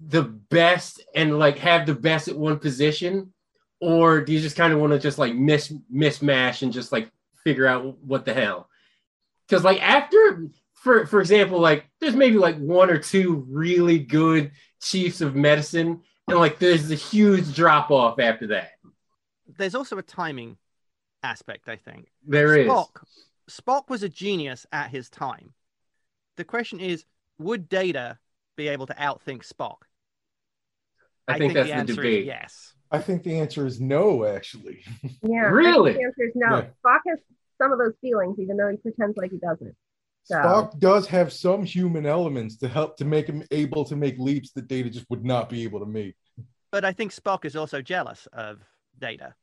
[0.00, 3.32] the best and like have the best at one position,
[3.80, 7.10] or do you just kind of want to just like miss mismatch and just like
[7.44, 8.68] figure out what the hell?
[9.46, 10.46] Because like after
[10.82, 16.00] for for example, like there's maybe like one or two really good chiefs of medicine,
[16.26, 18.72] and like there's a huge drop off after that.
[19.56, 20.56] There's also a timing
[21.22, 22.10] aspect, I think.
[22.26, 22.68] There is.
[22.68, 23.04] Spock,
[23.48, 25.52] Spock was a genius at his time.
[26.36, 27.04] The question is,
[27.38, 28.18] would Data
[28.56, 29.82] be able to outthink Spock?
[31.28, 32.20] I, think, that's the the, answer debate.
[32.22, 32.74] is yes.
[32.90, 34.82] I think the answer is no, actually.
[35.02, 35.08] Yeah.
[35.08, 35.92] I think Really?
[35.92, 36.56] The answer is no.
[36.56, 36.66] Yeah.
[36.84, 37.18] Spock has
[37.58, 39.76] some of those feelings, even though he pretends like he doesn't.
[40.24, 44.18] So Spock does have some human elements to help to make him able to make
[44.18, 46.14] leaps that Data just would not be able to make.
[46.70, 48.60] But I think Spock is also jealous of
[48.98, 49.34] Data.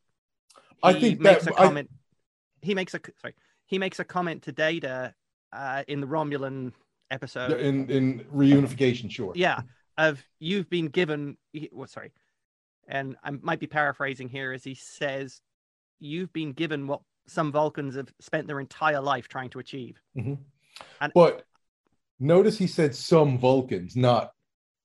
[0.82, 1.90] I think makes that- a I- comment.
[2.62, 3.36] He makes a sorry.
[3.66, 5.14] He makes a comment to Data
[5.54, 6.72] uh, in the Romulan
[7.12, 7.52] episode.
[7.60, 9.34] in in reunification, sure.
[9.36, 9.62] yeah
[9.98, 12.12] of you've been given he- well, sorry
[12.88, 15.42] and i might be paraphrasing here as he says
[16.00, 20.00] you've been given what some vulcans have spent their entire life trying to achieve
[21.02, 21.44] And- But
[22.20, 24.32] notice he said some Vulcans, not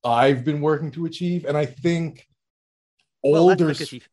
[0.03, 1.45] I've been working to achieve.
[1.45, 2.27] And I think
[3.23, 4.03] well older he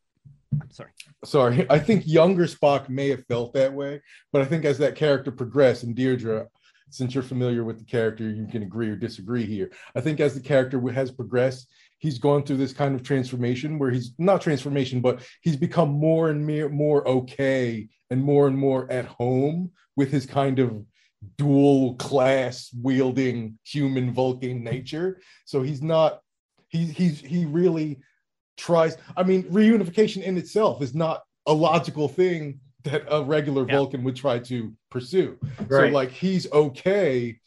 [0.59, 0.89] i'm sorry
[1.23, 4.95] sorry, I think younger Spock may have felt that way, but I think as that
[4.95, 6.47] character progressed, and Deirdre,
[6.89, 9.71] since you're familiar with the character, you can agree or disagree here.
[9.95, 13.89] I think as the character has progressed, he's gone through this kind of transformation where
[13.89, 18.91] he's not transformation, but he's become more and more, more okay and more and more
[18.91, 20.85] at home with his kind of
[21.37, 25.19] dual class wielding human Vulcan nature.
[25.45, 26.21] So he's not,
[26.69, 27.99] he, he's, he really
[28.55, 33.77] tries i mean reunification in itself is not a logical thing that a regular Yeah.
[33.77, 35.39] vulcan would try to pursue
[35.71, 37.39] so like he's okay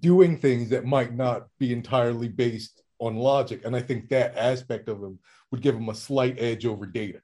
[0.00, 4.90] doing things that might not be entirely based on logic and i think that aspect
[4.90, 5.18] of him
[5.50, 7.20] would give him a slight edge over data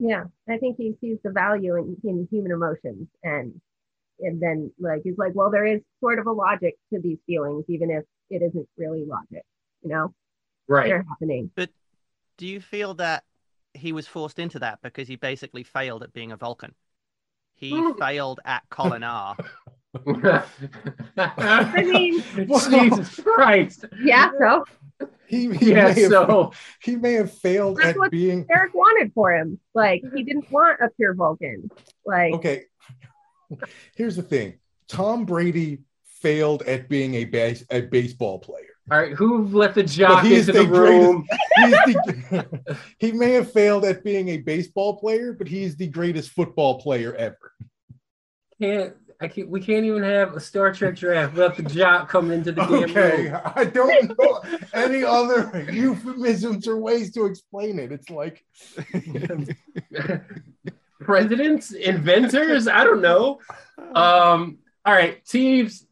[0.00, 3.60] yeah, I think he sees the value in, in human emotions and
[4.20, 7.64] and then like he's like, well, there is sort of a logic to these feelings,
[7.68, 9.44] even if it isn't really logic,
[9.82, 10.14] you know,
[10.68, 10.88] Right.
[10.88, 11.50] they're happening.
[11.54, 11.70] But
[12.36, 13.24] do you feel that
[13.74, 16.74] he was forced into that because he basically failed at being a vulcan
[17.54, 19.36] he failed at Kolinahr
[21.16, 23.84] I mean, Jesus Christ.
[24.02, 24.64] yeah, so
[25.26, 26.52] he, he Yeah, may have, so
[26.82, 29.58] he may have failed That's at what- being Sarek wanted for him.
[29.74, 31.70] Like he didn't want a pure Vulcan.
[32.06, 32.64] Like okay
[33.96, 34.58] here's the thing
[34.88, 35.78] tom brady
[36.20, 40.34] failed at being a base a baseball player all right, who let the jock he
[40.34, 41.26] is into the the greatest- room?
[41.56, 46.30] He's the, he may have failed at being a baseball player, but he's the greatest
[46.30, 47.52] football player ever.
[48.60, 52.38] Can't I can't we can't even have a Star Trek draft without the jock coming
[52.38, 53.40] into the damn Okay, room.
[53.56, 54.40] I don't know
[54.72, 57.92] any other euphemisms or ways to explain it.
[57.92, 58.44] It's like
[61.00, 63.40] Presidents, inventors, I don't know.
[63.94, 65.84] Um, all right, Teebs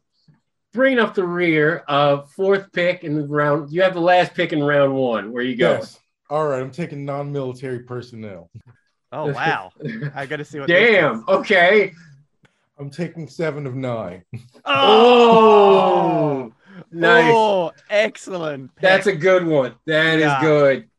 [0.73, 3.71] bringing up the rear, uh, fourth pick in the round.
[3.71, 5.31] You have the last pick in round one.
[5.31, 5.73] Where you go?
[5.73, 5.99] yes.
[6.29, 8.49] All right, I'm taking non-military personnel.
[9.13, 9.71] oh wow
[10.15, 11.23] i gotta see what this Damn.
[11.29, 11.93] Okay.
[12.77, 14.23] I'm taking seven of nine.
[14.65, 16.51] Oh,
[16.91, 17.33] nice.
[17.35, 18.81] oh excellent pick.
[18.81, 19.75] That's a good one.
[19.85, 20.41] That is Yeah.
[20.41, 20.89] good.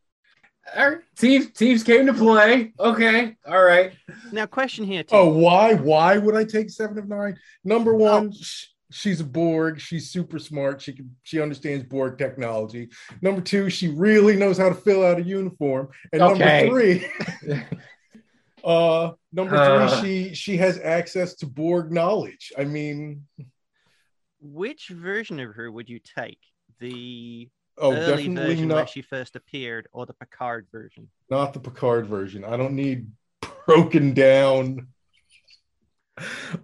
[0.77, 0.99] All right.
[1.17, 2.73] Teebs Teebs came to play.
[2.79, 3.37] Okay.
[3.47, 3.93] All right.
[4.33, 5.75] now question here Oh, why?
[5.75, 7.39] Why would I take seven of nine?
[7.65, 9.81] Number one, sh- she's a Borg.
[9.81, 10.83] She's super smart.
[10.83, 12.89] She can she understands Borg technology.
[13.23, 15.89] Number two, she really knows how to fill out a uniform.
[16.13, 16.65] And Okay.
[16.69, 16.81] number
[17.49, 17.65] three,
[18.65, 20.01] uh, number Uh.
[20.01, 22.53] three, she she has access to Borg knowledge.
[22.59, 23.27] I mean,
[24.41, 26.39] Which version of her would you take?
[26.81, 27.49] The
[27.81, 31.09] oh, early definitely version where not she first appeared, or the Picard version?
[31.31, 32.45] not the Picard version.
[32.45, 33.11] I don't need
[33.67, 34.89] broken down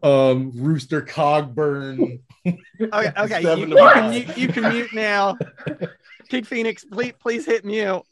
[0.03, 2.21] um Rooster Cogburn.
[2.93, 5.39] Okay, okay, you, you can mute, you can mute now.
[6.29, 8.03] Kid Phoenix, please, please hit mute.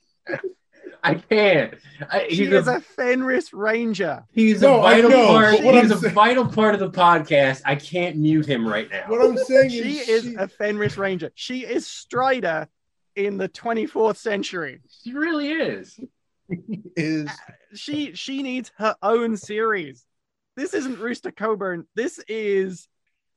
[1.04, 1.74] I can't.
[2.10, 4.24] I, She he's is a, a Fenris Ranger.
[4.32, 5.54] he's No, a I vital know, part.
[5.56, 7.60] He's I'm a saying- vital part of the podcast.
[7.66, 9.04] I can't mute him right now.
[9.08, 11.30] What I'm saying She is, she is a Fenris Ranger.
[11.34, 12.68] She is Strider
[13.16, 14.81] in the 24th century.
[15.03, 15.98] She really is.
[16.96, 17.31] is
[17.75, 20.05] She she needs her own series.
[20.57, 21.85] This isn't Rooster Cogburn.
[21.94, 22.88] This is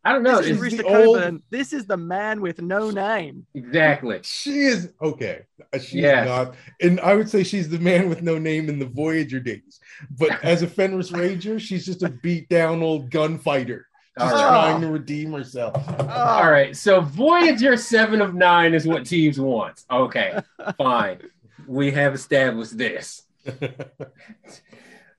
[0.03, 0.37] I don't know.
[0.37, 1.41] this is It's, Rooster the old- Cogburn.
[1.49, 3.47] This is the man with no name.
[3.55, 4.19] exactly.
[4.23, 5.43] she is okay.
[5.73, 6.27] Uh, She's Yes.
[6.27, 9.79] not, and I would say she's the man with no name in the Voyager days.
[10.11, 14.49] But as a Fenris Ranger, she's just a beat down old gunfighter, All just right.
[14.71, 15.75] trying to redeem herself.
[15.99, 16.75] All right.
[16.75, 19.85] So Voyager seven of nine is what Teebs wants.
[19.91, 20.39] Okay,
[20.77, 21.19] fine.
[21.67, 23.23] We have established this.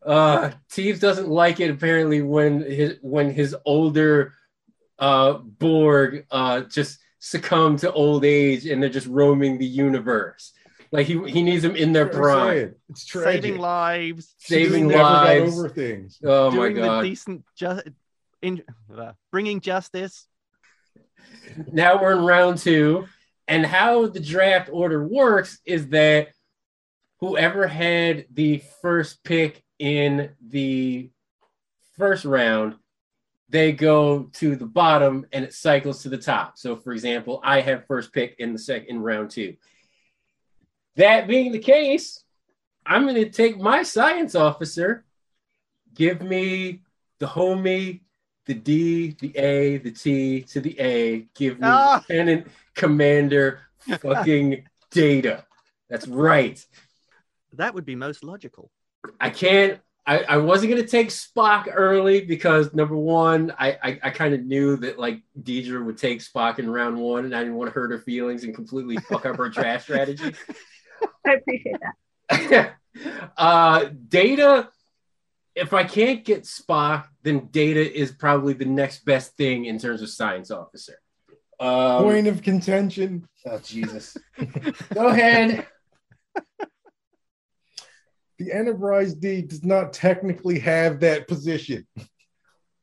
[0.04, 4.34] Uh, Teebs doesn't like it apparently when his when his older
[5.00, 10.52] uh, Borg uh, just succumb to old age and they're just roaming the universe.
[10.92, 13.42] Like he he needs them in their prime, saying, It's tragic.
[13.42, 15.58] saving lives, saving never lives.
[15.58, 16.20] over things.
[16.22, 17.02] Oh my doing the god!
[17.02, 17.80] decent, ju-
[18.42, 18.62] in,
[18.94, 20.26] uh, bringing justice.
[21.72, 23.06] now we're in round two.
[23.48, 26.28] And how the draft order works is that
[27.20, 31.10] whoever had the first pick in the
[31.96, 32.76] first round,
[33.48, 36.58] they go to the bottom and it cycles to the top.
[36.58, 39.56] So, for example, I have first pick in the second in round two.
[40.96, 42.24] That being the case,
[42.84, 45.04] I'm going to take my science officer.
[45.94, 46.82] Give me
[47.18, 48.00] the homie,
[48.46, 51.26] the D, the A, the T to the A.
[51.34, 52.02] Give me Ah.
[52.08, 53.60] Lieutenant Commander
[54.00, 55.44] fucking Data.
[55.90, 56.64] That's right.
[57.54, 58.70] That would be most logical.
[59.20, 59.80] I can't.
[60.08, 64.44] I, I wasn't gonna take Spock early because number one, I I, I kind of
[64.44, 67.74] knew that like Deidra would take Spock in round one, and I didn't want to
[67.74, 70.32] hurt her feelings and completely fuck up her draft strategy.
[71.26, 71.76] I appreciate
[72.30, 72.74] that.
[73.36, 74.68] uh, Data.
[75.56, 80.00] If I can't get Spock, then Data is probably the next best thing in terms
[80.02, 80.98] of science officer.
[81.58, 83.26] Um, Point of contention.
[83.46, 84.16] oh Jesus!
[84.94, 85.66] Go ahead.
[88.38, 91.86] The Enterprise D does not technically have that position.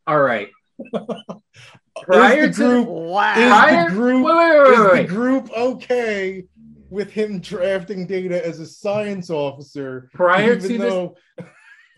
[0.08, 0.50] All right.
[2.04, 3.34] Prior is the to- group, Wow.
[3.38, 4.72] is Prior- the group, Wait, wait, wait,
[5.04, 6.44] is the group okay
[6.90, 10.10] with him drafting Data as a science officer?
[10.14, 11.48] Prior even to this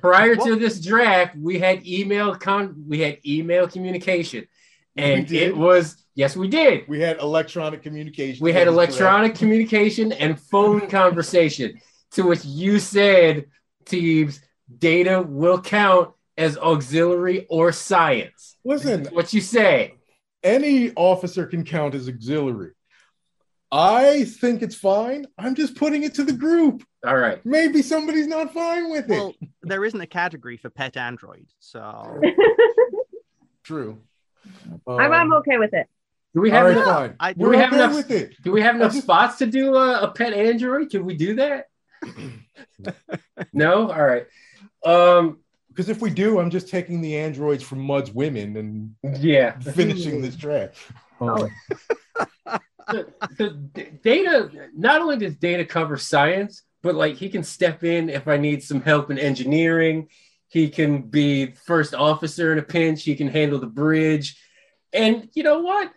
[0.10, 4.46] prior to this draft, we had email con we had email communication,
[4.96, 6.88] and it was yes, we did.
[6.88, 8.44] we had electronic communication.
[8.44, 8.92] We had correct.
[8.92, 11.80] electronic communication and phone conversation.
[12.12, 13.46] To which you said,
[13.86, 14.40] Teebs,
[14.78, 18.56] data will count as auxiliary or science.
[18.64, 19.96] Listen, What you say?
[20.44, 22.72] any officer can count as auxiliary.
[23.72, 25.26] I think it's fine.
[25.38, 26.84] I'm just putting it to the group.
[27.06, 27.44] All right.
[27.46, 29.10] Maybe somebody's not fine with it.
[29.10, 32.22] Well, there isn't a category for pet android, so
[33.64, 33.98] True.
[34.88, 35.88] I'm, I'm Um, okay with it.
[36.34, 37.16] Do we have right, enough, fine.
[37.20, 38.36] I- We're we have okay enough- with it.
[38.44, 40.90] do we have enough spots to do a, a pet android?
[40.90, 41.66] Can we do that?
[43.54, 43.92] no.
[43.92, 44.26] All right.
[44.86, 45.40] Um.
[45.70, 49.60] Because if we do, I'm just taking the androids from Mudd's women and Yeah.
[49.60, 50.78] finishing this draft.
[51.20, 51.50] Um,
[52.46, 57.84] the, the d- data not only does data cover science but like he can step
[57.84, 60.08] in if i need some help in engineering.
[60.48, 63.04] He can be first officer in a pinch.
[63.04, 64.40] He can handle the bridge.
[64.94, 65.92] And you know what?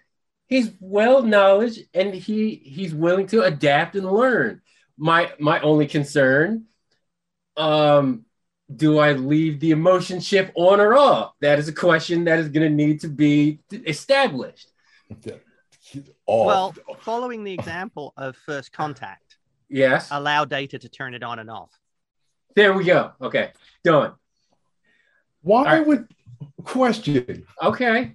[0.46, 4.62] He's well knowledge and he he's willing to adapt and learn.
[4.96, 6.64] My my only concern
[7.57, 8.24] um
[8.74, 11.35] do i leave the emotion chip on or off?
[11.40, 14.68] That is a question that is going to need to be established
[16.27, 16.46] off.
[16.46, 21.51] well, following the example of first contact, yes allow data to turn it on and
[21.51, 21.70] off.
[22.57, 23.12] There we go.
[23.20, 23.53] Okay,
[23.85, 24.14] done.
[25.42, 25.87] why all right.
[25.87, 26.09] would
[26.64, 27.46] question?
[27.62, 28.14] Okay.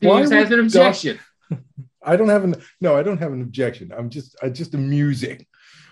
[0.00, 1.18] Why James has would an doc- objection.
[2.04, 2.96] I don't have an no.
[2.96, 3.92] I don't have an objection.
[3.96, 5.46] I'm just I just amusing.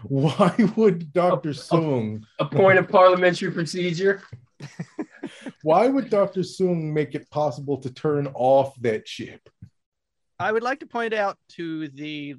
[0.05, 2.22] Why would Doctor Soong?
[2.38, 4.22] A point of parliamentary procedure.
[5.62, 6.40] why would Dr.
[6.40, 9.48] Soong make it possible to turn off that ship?
[10.40, 12.35] I would like to point out to the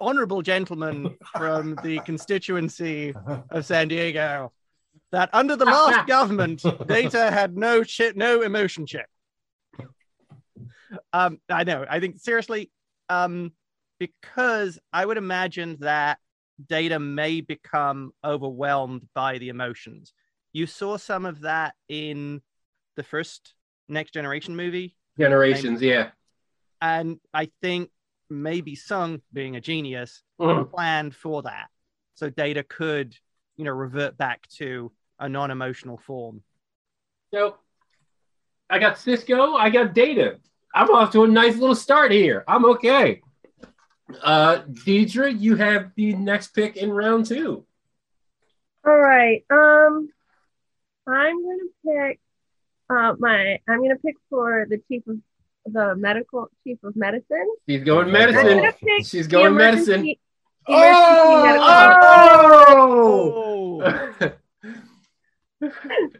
[0.00, 3.14] honorable gentleman from the constituency
[3.50, 4.52] of San Diego
[5.12, 9.06] that under the last government, Data had no shit, no emotion chip.
[11.12, 11.86] Um, I know.
[11.88, 12.72] I think seriously,
[13.08, 13.52] um,
[14.00, 16.18] because I would imagine that
[16.68, 20.12] Data may become overwhelmed by the emotions.
[20.52, 22.42] You saw some of that in
[22.96, 23.54] the first
[23.88, 26.10] Next Generation movie, Generations, yeah.
[26.84, 27.90] And I think
[28.28, 30.68] maybe Soong, being a genius, Mhm.
[30.70, 31.70] planned for that,
[32.14, 33.16] so Data could,
[33.56, 36.42] you know, revert back to a non-emotional form.
[37.32, 37.56] So
[38.68, 40.40] I got Sisko, I got Data.
[40.74, 42.44] I'm off to a nice little start here.
[42.46, 43.22] I'm okay.
[44.22, 47.66] Uh Deidra, you have the next pick in round two.
[48.84, 49.42] All right.
[49.48, 50.10] Um,
[51.06, 52.20] I'm gonna pick.
[52.90, 55.16] Uh, my I'm gonna pick for the chief of
[55.66, 57.48] the medical chief of medicine.
[57.68, 59.02] She's going I'm I'm medicine.
[59.04, 59.94] She's going medicine.
[60.00, 60.20] emergency-
[60.66, 61.44] Oh!
[63.80, 64.30] emergency
[65.60, 65.70] Oh!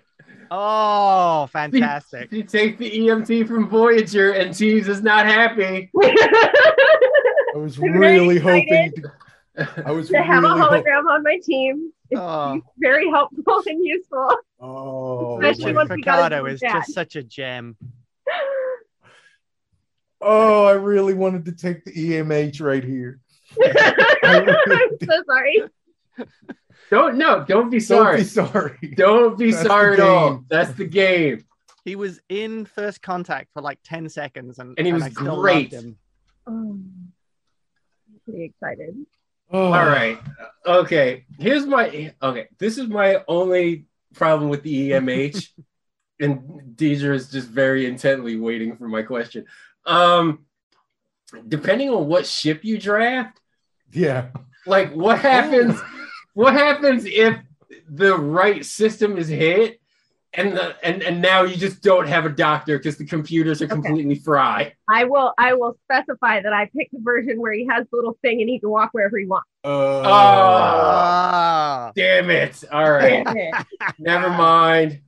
[0.50, 2.30] Oh, fantastic!
[2.30, 5.90] She takes the EMH from Voyager and Teebs is not happy.
[6.02, 6.52] I
[7.56, 9.06] was I'm really hoping excited.
[9.56, 10.82] to, I was to have a really hoping.
[10.84, 11.92] hologram on my team.
[12.10, 12.60] It's Oh.
[12.78, 14.36] very helpful and useful.
[14.60, 16.72] Oh, Especially my- once we got Picardo is that.
[16.72, 17.76] just such a gem.
[20.26, 23.20] Oh, I really wanted to take the EMH right here.
[24.24, 25.62] I'm so sorry.
[26.90, 28.18] Don't no, don't be sorry.
[28.18, 28.78] Don't sorry.
[28.80, 28.94] be sorry.
[28.96, 30.44] Don't be That's sorry at all.
[30.48, 31.44] That's the game.
[31.84, 35.40] He was in first contact for like 10 seconds and, And he was I still
[35.42, 35.72] great.
[35.72, 35.98] him.
[36.46, 37.12] Oh, I'm
[38.24, 38.96] pretty excited.
[39.50, 40.18] Oh, All right.
[40.64, 41.26] Okay.
[41.38, 42.48] Here's my okay.
[42.58, 43.84] This is my only
[44.14, 45.50] problem with the EMH.
[46.20, 46.40] and
[46.76, 49.44] Deidra is just very intently waiting for my question.
[49.86, 50.46] Um
[51.48, 53.40] depending on what ship you draft,
[53.92, 54.28] Yeah.
[54.66, 55.80] like what happens
[56.34, 57.36] what happens if
[57.88, 59.80] the right system is hit
[60.32, 63.66] and the, and and now you just don't have a doctor because the computers are
[63.66, 63.74] Okay.
[63.74, 64.74] completely fried.
[64.88, 65.32] I will.
[65.38, 68.48] I will specify that I picked the version where he has the little thing and
[68.50, 69.48] he can walk wherever he wants.
[69.64, 72.64] Uh, Ah, Damn it.
[72.72, 73.24] All right.
[73.98, 75.00] Never mind.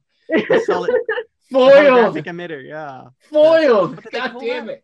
[0.65, 0.93] solid
[1.53, 2.17] Foiled.
[2.17, 3.05] emitter, yeah.
[3.31, 3.97] Foiled.
[3.97, 4.83] What God damn it.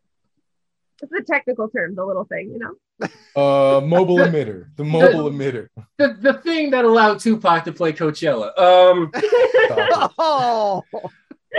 [1.03, 3.07] It's a technical term, the little thing, you know.
[3.35, 4.67] uh, mobile emitter.
[4.77, 5.69] The mobile emitter.
[5.99, 8.57] The, the thing that allowed Tupac to play Coachella.
[8.59, 9.11] Um,
[10.19, 10.83] Oh.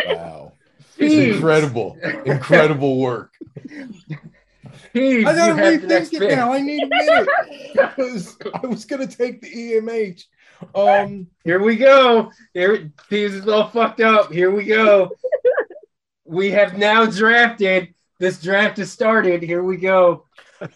[0.07, 0.53] Wow.
[0.97, 1.11] Jeez.
[1.27, 1.97] It's incredible.
[2.25, 3.31] Incredible work.
[4.95, 6.29] Teebs, I gotta have the next rethink it pick.
[6.37, 6.51] now.
[6.53, 7.27] I need a minute
[7.73, 10.23] because I was gonna take the EMH.
[10.75, 12.31] Um, Here we go.
[12.53, 14.31] Here, Teebs is all fucked up.
[14.31, 15.11] Here we go.
[16.25, 17.93] we have now drafted.
[18.19, 19.43] This draft has started.
[19.43, 20.25] Here we go.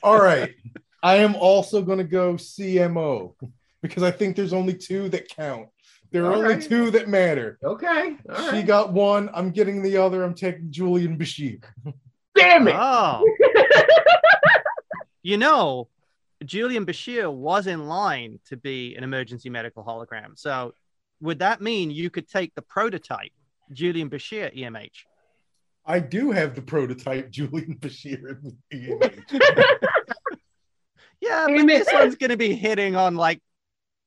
[0.03, 0.53] all right.
[1.01, 3.33] I am also gonna go CMO
[3.81, 5.69] because I think there's only two that count.
[6.11, 6.61] There are All only right.
[6.63, 7.59] two that matter.
[7.63, 8.17] Okay.
[8.29, 8.65] All She right.
[8.65, 9.29] got one.
[9.33, 10.23] I'm getting the other.
[10.23, 11.63] I'm taking Julian Bashir.
[12.35, 12.75] Damn it.
[12.77, 13.23] oh.
[15.21, 15.89] you know,
[16.47, 20.37] Julian Bashir was in line to be an emergency medical hologram.
[20.37, 20.73] So,
[21.21, 23.31] would that mean you could take the prototype,
[23.71, 25.03] Julian Bashir EMH?
[25.85, 28.41] I do have the prototype Julian Bashir
[28.73, 29.41] EMH.
[31.19, 33.41] Yeah, but this one's going to be hitting on like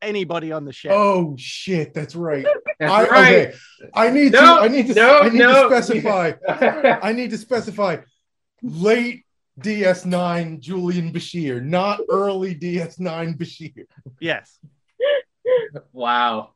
[0.01, 0.91] anybody on the show.
[0.91, 2.47] oh shit, that's right.
[2.79, 3.49] That's I, right.
[3.49, 3.55] okay.
[3.95, 4.63] I need No, to.
[4.63, 4.95] I need to.
[4.95, 5.69] no, I need no.
[5.69, 6.33] to specify.
[7.03, 7.97] I need to specify
[8.63, 9.25] late
[9.59, 13.85] DS9 Julian Bashir, not early DS9 Bashir.
[14.21, 14.59] Yes.
[15.93, 16.51] Wow.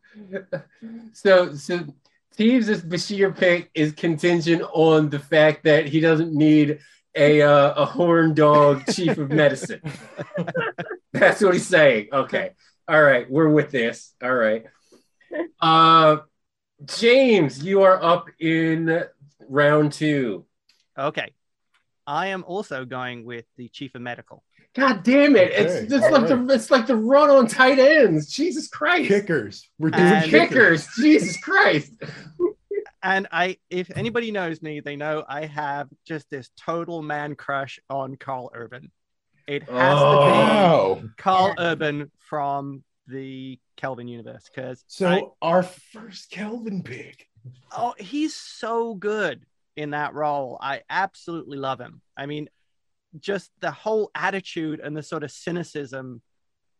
[1.12, 1.84] So so
[2.36, 6.78] Teebs' Bashir pick is contingent on the fact that he doesn't need
[7.14, 9.80] a uh, a horn dog chief of medicine.
[11.12, 12.08] That's what he's saying.
[12.12, 12.50] Okay.
[12.88, 14.14] All right, we're with this.
[14.22, 14.66] All right.
[15.60, 16.18] Uh
[16.84, 19.04] James, you are up in
[19.48, 20.44] round two.
[20.98, 21.32] Okay.
[22.06, 24.42] I am also going with the chief of medical.
[24.74, 25.52] God damn it!
[25.52, 28.26] Okay, It's it's all like the it's like the run on tight ends.
[28.32, 29.08] Jesus Christ!
[29.08, 29.68] Kickers.
[29.78, 30.88] We're doing And- Kickers!
[30.96, 31.92] Jesus Christ!
[33.02, 37.78] And I, if anybody knows me, they know I have just this total man crush
[37.90, 38.90] on Karl Urban.
[39.46, 40.94] It has Oh.
[40.96, 47.28] to be oh, Karl Urban from the Kelvin universe because So our first Kelvin pick.
[47.76, 49.44] oh, he's so good
[49.76, 50.58] in that role.
[50.60, 52.00] I absolutely love him.
[52.16, 52.48] I mean,
[53.20, 56.22] just the whole attitude and the sort of cynicism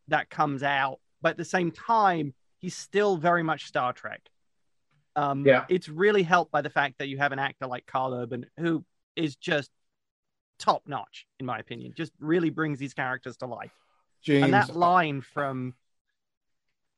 [0.08, 4.20] that comes out, but at the same time, he's still very much Star Trek.
[5.16, 5.64] Um, Yeah.
[5.68, 8.84] It's really helped by the fact that you have an actor like Karl Urban who
[9.16, 9.70] is just
[10.58, 11.92] top notch, in my opinion.
[11.96, 13.72] Just really brings these characters to life.
[14.22, 15.74] James, And that line from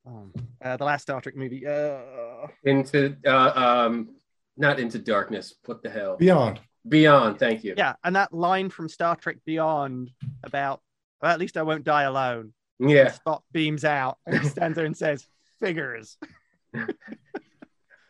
[0.07, 0.32] um,
[0.62, 3.53] uh, the last Star Trek movie, uh, Into uh,
[3.86, 4.11] um,
[4.57, 5.54] not into darkness.
[5.64, 6.16] What the hell?
[6.16, 6.61] Beyond.
[6.88, 7.38] Beyond.
[7.38, 7.74] Thank you.
[7.76, 10.11] yeah, and that line from Star Trek Beyond
[10.44, 10.80] about,
[11.20, 12.52] well, at least I won't die alone.
[12.78, 13.11] Yeah.
[13.26, 15.26] Spock beams out and he stands there and says,
[15.61, 16.16] "Figures."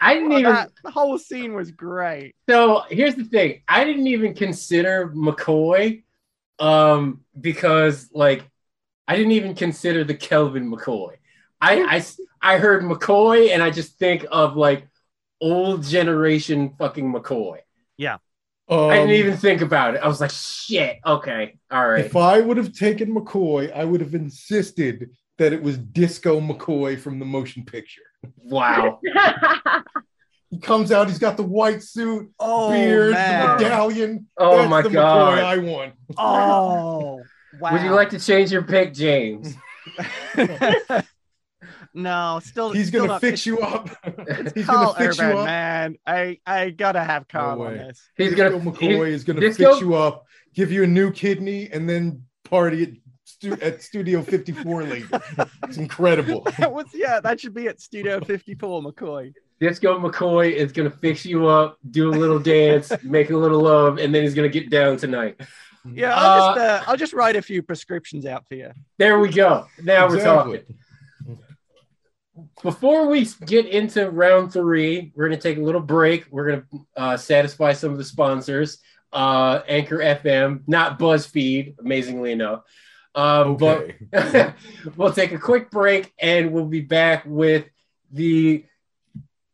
[0.01, 0.53] I didn't Oh, even.
[0.53, 2.35] that the whole scene was great.
[2.49, 3.63] So here's the thing.
[3.67, 6.03] I didn't even consider McCoy,
[6.59, 8.45] um, because like
[9.09, 11.15] I didn't even consider the Kelvin McCoy.
[11.61, 11.81] I
[12.43, 14.87] I I heard McCoy and I just think of like
[15.41, 17.59] old generation fucking McCoy.
[17.97, 18.19] Yeah.
[18.69, 20.03] Um, I didn't even think about it.
[20.03, 20.99] I was like, shit.
[21.07, 22.05] Okay, all right.
[22.05, 26.99] If I would have taken McCoy, I would have insisted that it was Disco McCoy
[26.99, 28.03] from the motion picture.
[28.39, 29.01] Wow.
[30.51, 33.57] He comes out, he's got the white suit, Oh beard, the man.
[33.57, 34.29] medallion.
[34.39, 35.39] Oh That's my the god.
[35.39, 35.93] McCoy I want.
[36.17, 37.21] Oh
[37.61, 37.73] wow.
[37.73, 39.55] Would you like to change your pick, James?
[41.97, 42.71] no, still.
[42.71, 43.89] He's still gonna not- fix you up.
[44.29, 45.47] It's he's Karl gonna fix Urban, you up.
[45.47, 45.97] man.
[46.07, 48.09] I I gotta have Karl on this.
[48.17, 51.69] He's Disco gonna McCoy is gonna Disco- fix you up, give you a new kidney,
[51.73, 52.89] and then party at,
[53.25, 55.21] stu- at Studio 54 later.
[55.65, 56.47] It's incredible.
[56.59, 57.19] That was yeah.
[57.21, 59.33] That should be at Studio 54, McCoy.
[59.59, 63.99] Disco McCoy is gonna fix you up, do a little dance, make a little love,
[63.99, 65.41] and then he's gonna get down tonight.
[65.95, 68.73] Yeah, I'll Uh, just uh, I'll just write a few prescriptions out for you.
[68.99, 69.67] There we go.
[69.83, 70.61] Now we're talking.
[72.63, 76.27] Before we get into round three, we're going to take a little break.
[76.31, 78.79] We're going to uh, satisfy some of the sponsors.
[79.13, 82.63] Uh, Anchor FM, not BuzzFeed, amazingly enough.
[83.15, 83.97] Um, Okay.
[84.11, 84.55] But
[84.97, 87.65] we'll take a quick break and we'll be back with
[88.13, 88.65] the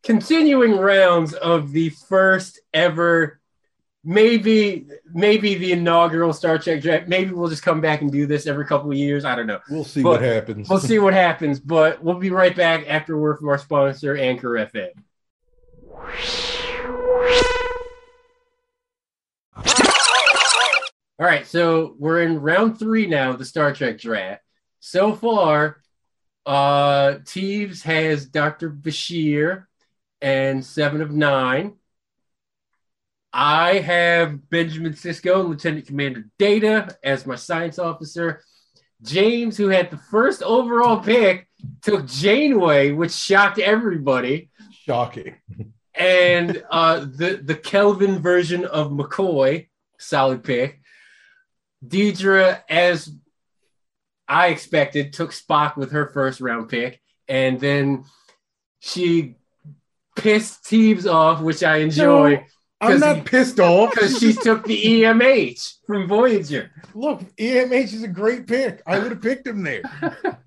[0.02, 3.40] continuing rounds of the first ever
[4.04, 7.08] maybe maybe the inaugural Star Trek draft.
[7.08, 9.24] Maybe we'll just come back and do this every couple of years.
[9.24, 9.60] I don't know.
[9.70, 10.68] We'll see But- what happens.
[10.68, 14.50] We'll see what happens, but we'll be right back after word from our sponsor, Anchor
[14.58, 14.90] FM.
[21.18, 24.42] All right, so we're in round three now of the Star Trek draft.
[24.80, 25.76] So far,
[26.46, 28.70] uh, Teebs has Dr.
[28.70, 29.66] Bashir
[30.20, 31.74] and Seven of Nine.
[33.32, 38.42] I have Benjamin Sisko and Lieutenant Commander Data as my science officer.
[39.02, 41.48] James, who had the first overall pick,
[41.80, 44.50] took Janeway, which shocked everybody.
[44.84, 45.36] Shocking.
[45.94, 49.68] And uh, the the Kelvin version of McCoy,
[49.98, 50.80] solid pick.
[51.86, 53.10] Deidra, as
[54.28, 58.04] I expected, took Spock with her first round pick, and then
[58.80, 59.36] she
[60.16, 62.46] pissed Teebs off, which I enjoy
[62.82, 63.90] I'm 'Cause not he- pissed off.
[63.94, 66.70] because she took the EMH from Voyager.
[66.94, 68.82] Look, EMH is a great pick.
[68.86, 69.82] I would have picked him there.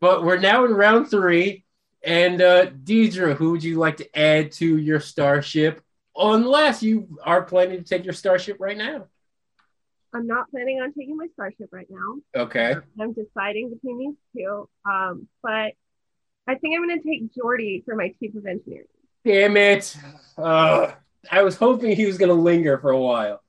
[0.00, 1.64] But we're now in round three.
[2.02, 5.80] And uh, Deidra, who would you like to add to your starship?
[6.16, 9.06] Unless you are planning to take your starship right now.
[10.12, 12.16] I'm not planning on taking my starship right now.
[12.42, 12.74] Okay.
[13.00, 14.68] I'm deciding between these two.
[14.84, 15.72] Um, but
[16.48, 18.88] I think I'm going to take Geordi for my chief of engineering.
[19.24, 19.96] Damn it.
[20.36, 20.92] Uh,
[21.30, 23.40] I was hoping he was going to linger for a while.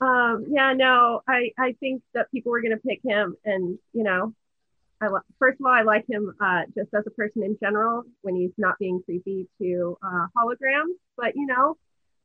[0.00, 3.36] Um, yeah, no, I, I think that people were going to pick him.
[3.44, 4.34] And, you know,
[5.00, 8.04] I li- first of all, I like him uh, just as a person in general
[8.22, 10.94] when he's not being creepy to uh, holograms.
[11.16, 11.76] But, you know,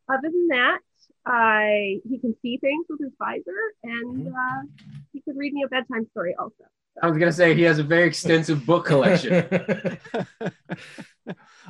[0.09, 0.79] other than that,
[1.25, 3.43] I he can see things with his visor
[3.83, 4.61] and uh,
[5.13, 6.65] he could read me a bedtime story also.
[7.01, 9.47] I was going to say he has a very extensive book collection.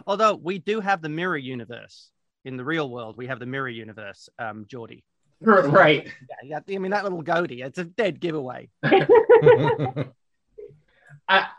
[0.07, 2.11] Although we do have the mirror universe
[2.45, 5.03] in the real world, we have the mirror universe, um, Geordi.
[5.41, 6.07] right.
[6.43, 8.69] Yeah, yeah, I mean that little goatee, it's a dead giveaway.
[8.83, 9.07] I,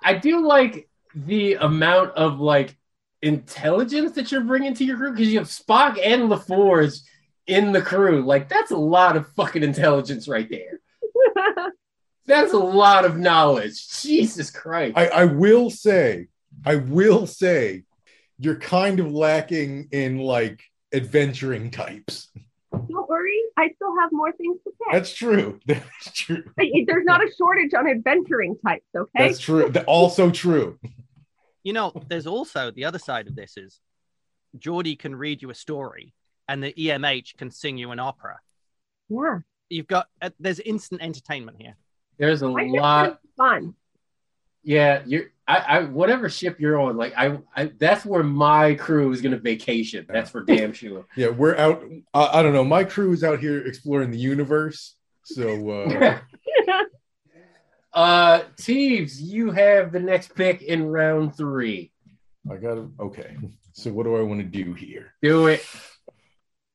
[0.03, 2.77] I do like the amount of like
[3.23, 7.01] intelligence that you're bringing to your crew because you have Spock and LaForge
[7.47, 8.23] in the crew.
[8.23, 10.81] Like that's a lot of fucking intelligence right there.
[12.27, 13.89] That's a lot of knowledge.
[14.03, 14.97] Jesus Christ.
[14.97, 16.29] I, I will say,
[16.65, 17.85] I will say,
[18.39, 20.63] you're kind of lacking in like
[20.93, 22.29] adventuring types.
[22.73, 24.93] Don't worry, I still have more things to pick.
[24.93, 25.61] That's true.
[25.67, 26.45] That's true.
[26.57, 29.11] There's not a shortage on adventuring types, okay?
[29.29, 29.69] That's true.
[29.71, 30.79] That- Also true.
[31.63, 33.81] You know, there's also the other side of this is
[34.59, 36.15] Geordi can read you a story
[36.49, 38.39] and the EMH can sing you an opera.
[39.09, 39.39] yeah.
[39.69, 41.77] You've got uh, there's instant entertainment here.
[42.21, 43.19] There's a I think lot.
[43.39, 43.75] fun.
[44.63, 45.33] Yeah, you're.
[45.49, 49.39] I, I whatever ship you're on, like I, I that's where my crew is gonna
[49.39, 50.05] vacation.
[50.07, 51.07] That's for damn sure.
[51.17, 51.83] Yeah, we're out.
[52.13, 52.63] I, I don't know.
[52.63, 54.97] My crew is out here exploring the universe.
[55.25, 56.19] So uh,
[57.95, 61.91] uh, Teebs, you have the next pick in round three.
[62.51, 62.85] I got it.
[63.01, 63.35] Okay.
[63.73, 65.15] So what do I want to do here?
[65.23, 65.65] Do it.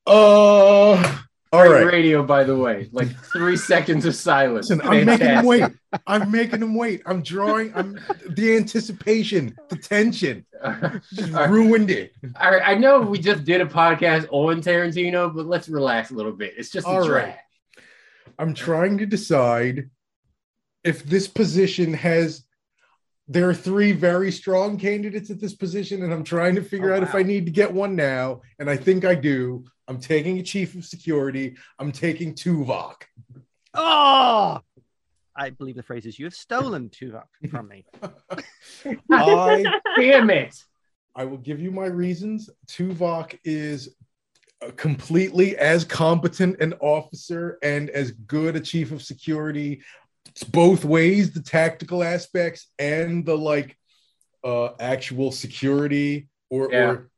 [0.07, 1.19] Uh.
[1.55, 1.93] All Great right.
[1.93, 2.89] radio, by the way.
[2.91, 4.69] Like three seconds of silence.
[4.69, 5.63] Listen, I'm making him wait.
[6.05, 7.01] I'm making him wait.
[7.05, 7.71] I'm drawing.
[7.75, 7.97] I'm
[8.29, 10.45] the anticipation, the tension.
[11.13, 11.49] Just right.
[11.49, 12.13] ruined it.
[12.39, 16.13] All right, I know we just did a podcast on Tarantino, but let's relax a
[16.13, 16.55] little bit.
[16.57, 17.03] It's just a All
[18.37, 19.89] I'm trying to decide
[20.83, 22.43] if this position has.
[23.27, 26.97] There are three very strong candidates at this position, and I'm trying to figure Oh,
[26.97, 27.15] out if.
[27.15, 28.41] I need to get one now.
[28.59, 29.65] And I think I do.
[29.88, 31.55] I'm taking a chief of security.
[31.79, 33.03] I'm taking Tuvok.
[33.73, 34.59] Oh,
[35.36, 37.86] I believe the phrase is you have stolen Tuvok from me.
[39.11, 39.63] I
[39.97, 40.55] Damn it.
[41.15, 42.49] I will give you my reasons.
[42.67, 43.95] Tuvok is
[44.65, 49.81] uh, completely as competent an officer and as good a chief of security.
[50.27, 53.77] It's both ways, the tactical aspects and the like
[54.43, 56.89] uh actual security or, Yeah.
[56.89, 57.09] or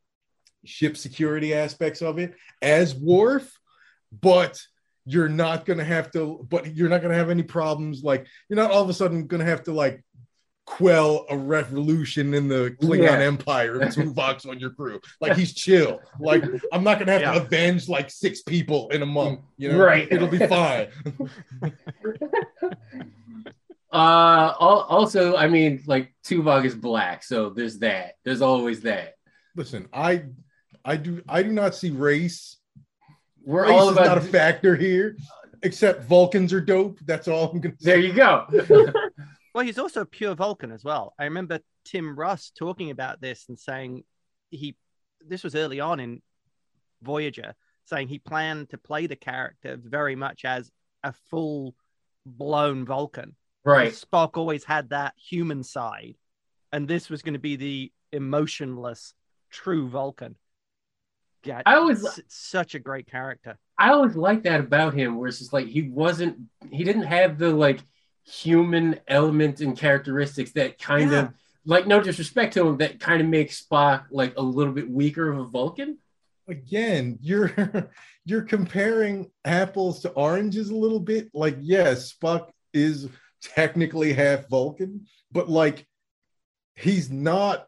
[0.67, 3.51] ship security aspects of it as Worf,
[4.21, 4.61] but
[5.05, 8.03] you're not gonna have to, but you're not gonna have any problems.
[8.03, 10.03] Like you're not all of a sudden gonna have to like
[10.65, 13.19] quell a revolution in the Klingon Yeah.
[13.19, 14.99] Empire if Tuvok's on your crew.
[15.21, 16.01] Like he's chill.
[16.19, 16.43] Like
[16.73, 17.31] I'm not gonna have Yeah.
[17.35, 19.39] to avenge like six people in a month.
[19.57, 20.07] You know, Right.
[20.11, 20.87] It'll be fine.
[23.89, 28.15] Uh, also, I mean, like Tuvok is black, so there's that.
[28.25, 29.15] There's always that.
[29.55, 30.25] Listen, I
[30.87, 32.57] I do I do not see race.
[33.43, 35.15] We're Race all is not a factor here,
[35.61, 36.99] except Vulcans are dope.
[37.05, 37.91] That's all I'm gonna say.
[37.91, 38.47] there you go.
[39.57, 41.15] Well, he's also a pure Vulcan as well.
[41.17, 44.03] I remember Tim Russ talking about this and saying
[44.51, 44.75] he,
[45.27, 46.21] this was early on in
[47.01, 50.69] Voyager, saying he planned to play the character very much as
[51.03, 51.73] a full
[52.23, 53.35] blown Vulcan.
[53.63, 53.91] right.
[53.91, 56.17] Spock always had that human side,
[56.71, 59.15] and this was going to be the emotionless,
[59.49, 60.35] true Vulcan.
[61.47, 63.57] Yeah, I always- it's, it's such a great character.
[63.77, 66.37] I always liked that about him, where it's just like he wasn't,
[66.71, 67.79] he didn't have the like
[68.25, 71.19] human element and characteristics that kind Yeah.
[71.19, 71.33] of,
[71.65, 75.31] like, no disrespect to him, that kind of makes Spock like a little bit weaker
[75.31, 75.97] of a Vulcan.
[76.47, 77.51] Again, you're
[78.25, 81.29] you're comparing apples to oranges a little bit.
[81.33, 83.07] Like, yes, Spock is
[83.41, 85.85] technically half Vulcan, but like
[86.75, 87.67] he's not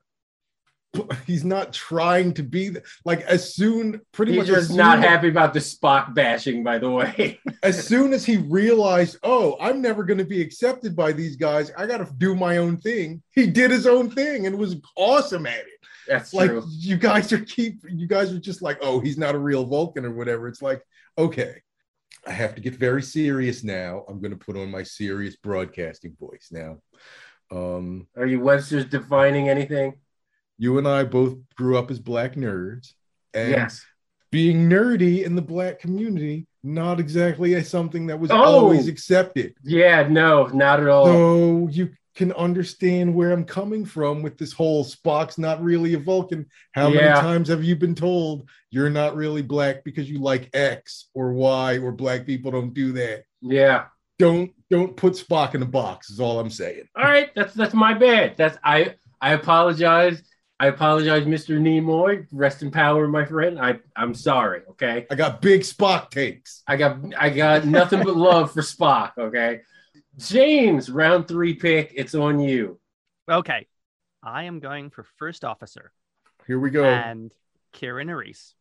[1.27, 4.99] he's not trying to be the, like as soon pretty He's much as just not
[4.99, 7.39] happy about the Spock bashing, by the way.
[7.63, 11.71] as soon as he realized, oh, I'm never going to be accepted by these guys,
[11.77, 13.21] I got to do my own thing.
[13.31, 15.65] He did his own thing and was awesome at it.
[16.07, 16.63] That's Like true.
[16.67, 20.05] you guys are keep, you guys are just like, oh, he's not a real Vulcan
[20.05, 20.47] or whatever.
[20.47, 20.81] It's like,
[21.17, 21.61] okay,
[22.25, 24.05] I have to get very serious now.
[24.07, 26.79] I'm going to put on my serious broadcasting voice now.
[27.51, 29.95] Um, Are you Webster's defining anything?
[30.59, 32.93] You and I both grew up as black nerds,
[33.33, 33.83] and yes.
[34.31, 38.35] being nerdy in the black community not exactly something that was Oh!
[38.35, 39.55] always accepted.
[39.63, 41.05] Yeah, no, not at all.
[41.05, 45.99] So you can understand where I'm coming from with this whole Spock's not really a
[45.99, 46.45] Vulcan.
[46.73, 47.01] How Yeah.
[47.13, 51.31] many times have you been told you're not really black because you like X or
[51.31, 53.23] Y or black people don't do that?
[53.41, 53.85] yeah.
[54.17, 56.09] Don't don't put Spock in a box.
[56.09, 56.89] Is all I'm saying.
[56.93, 58.35] All right, that's that's my bad.
[58.35, 60.21] That's I I apologize.
[60.61, 61.57] I apologize, Mr.
[61.59, 62.27] Nimoy.
[62.31, 63.59] Rest in power, my friend.
[63.59, 64.61] I I'm sorry.
[64.71, 66.63] Okay, I got big Spock takes.
[66.67, 69.13] I got I got nothing but love for Spock.
[69.17, 69.61] Okay,
[70.17, 71.93] James, round three pick.
[71.95, 72.79] It's on you.
[73.29, 73.67] Okay,
[74.21, 75.93] I am going for first officer
[76.47, 76.83] Here we go.
[76.83, 77.31] and
[77.73, 78.53] Kira Nerys.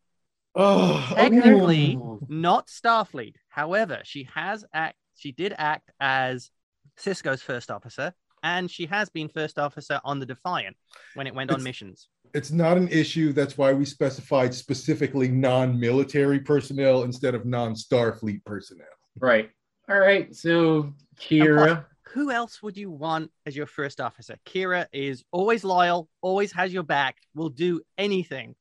[0.54, 1.22] oh, okay.
[1.22, 2.20] Technically, Ooh.
[2.28, 3.34] not Starfleet.
[3.48, 4.96] However, she has act.
[5.16, 6.50] She did act as
[6.96, 10.76] Sisko's first officer, and she has been first officer on the Defiant
[11.14, 12.08] when it went on missions.
[12.34, 13.32] it's not an issue.
[13.32, 18.86] That's why we specified specifically non-military personnel instead of non-Starfleet personnel.
[19.18, 19.50] Right.
[19.88, 20.34] All right.
[20.34, 21.86] So Kira.
[22.12, 24.36] Who else would you want as your first officer?
[24.46, 28.54] Kira is always loyal, always has your back, will do anything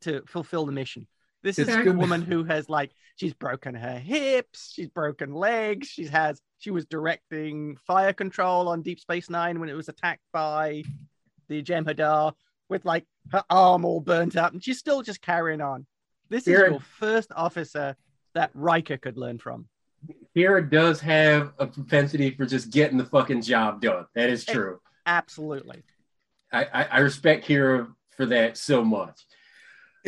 [0.00, 1.06] to fulfill the mission.
[1.42, 6.06] This is a woman who has like she's broken her hips, she's broken legs, she
[6.06, 10.82] has she was directing fire control on Deep Space Nine when it was attacked by
[11.48, 12.32] the Jem'Hadar
[12.68, 15.86] with like her arm all burnt up, and she's still just carrying on.
[16.28, 17.96] This is your first officer
[18.34, 19.66] that Riker could learn from.
[20.36, 24.06] Kira does have a propensity for just getting the fucking job done.
[24.14, 24.80] That is true.
[25.06, 25.82] Absolutely.
[26.52, 29.20] I, I, I respect Kira for that so much.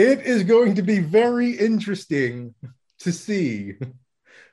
[0.00, 2.54] It is going to be very interesting
[3.00, 3.74] to see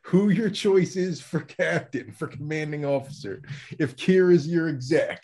[0.03, 3.41] who your choice is for captain, for commanding officer.
[3.79, 5.23] If Kira is your exec,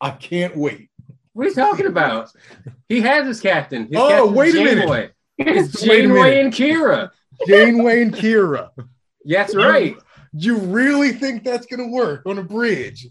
[0.00, 0.90] I can't wait.
[1.34, 2.32] What are you talking about?
[2.88, 3.82] He has his captain.
[3.84, 4.80] His Oh, wait a minute.
[4.80, 5.10] Janeway.
[5.38, 7.10] It's Wait a Janeway and Kira.
[7.46, 8.70] Janeway and Kira.
[9.24, 9.94] That's right.
[10.32, 13.06] You really think that's going to work on a bridge?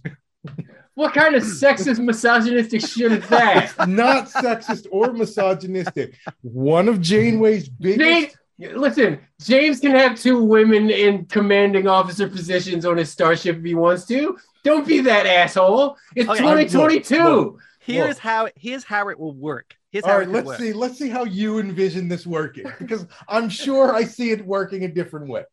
[0.95, 3.73] What kind of sexist, misogynistic shit is that?
[3.87, 6.15] Not sexist or misogynistic.
[6.41, 8.35] One of Janeway's biggest.
[8.59, 13.63] James, listen, James can have two women in commanding officer positions on his starship if
[13.63, 14.37] he wants to.
[14.63, 15.97] Don't be that asshole.
[16.15, 17.23] It's Okay, 2022.
[17.23, 18.17] look, Here's Look.
[18.19, 19.75] how here's how it will work.
[19.91, 20.59] Here's how All it right, could let's work.
[20.59, 20.71] see.
[20.73, 24.87] Let's see how you envision this working because I'm sure I see it working a
[24.87, 25.45] different way.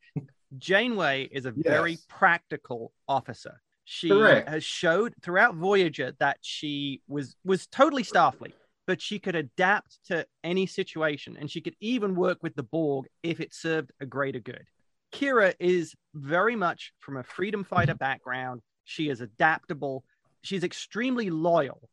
[0.58, 3.60] Janeway is a very practical officer.
[3.90, 4.50] She Correct.
[4.50, 8.52] has showed throughout Voyager that she was was totally Starfleet,
[8.86, 13.06] but she could adapt to any situation, and she could even work with the Borg
[13.22, 14.66] if it served a greater good.
[15.10, 18.60] Kira is very much from a freedom fighter background.
[18.84, 20.04] She is adaptable.
[20.42, 21.88] She's extremely loyal,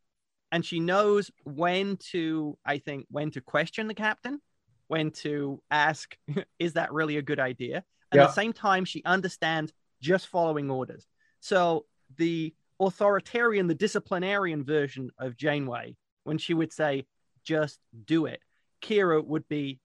[0.51, 4.41] and she knows when to, I think, when to question the captain,
[4.89, 6.13] when to ask,
[6.59, 8.23] "Is that really a good idea?" And Yeah.
[8.23, 9.71] at the same time, she understands
[10.01, 11.07] just following orders.
[11.45, 11.85] So
[12.17, 17.05] the authoritarian, the disciplinarian version of Janeway, when she would say,
[17.43, 18.39] just do it,
[18.81, 19.79] Kira would be,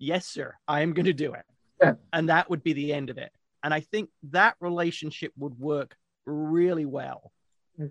[0.00, 1.44] yes, sir, I am going to do it.
[1.80, 1.92] Yeah.
[2.12, 3.30] And that would be the end of it.
[3.62, 5.94] And I think that relationship would work
[6.26, 7.30] really well.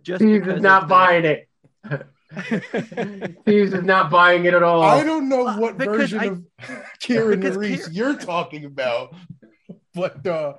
[0.02, 1.48] Just Teebs is not buying it.
[1.88, 4.84] Teebs is not buying it at all.
[4.84, 6.44] I don't know Uh, what because version I- of
[7.00, 9.16] Kieran because Reese Kira- you're talking about,
[9.96, 10.56] but uh,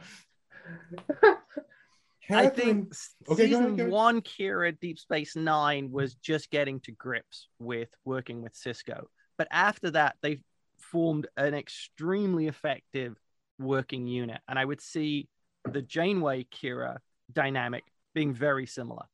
[2.31, 3.93] I think s- Okay, go ahead, season go ahead.
[3.93, 9.05] one, Kira Deep Space Nine was just getting to grips with working with Sisko.
[9.37, 10.41] But after that, they
[10.79, 13.17] formed an extremely effective
[13.59, 14.41] working unit.
[14.49, 15.29] And I would see
[15.71, 16.99] the Janeway Kira
[17.33, 19.05] dynamic being very similar.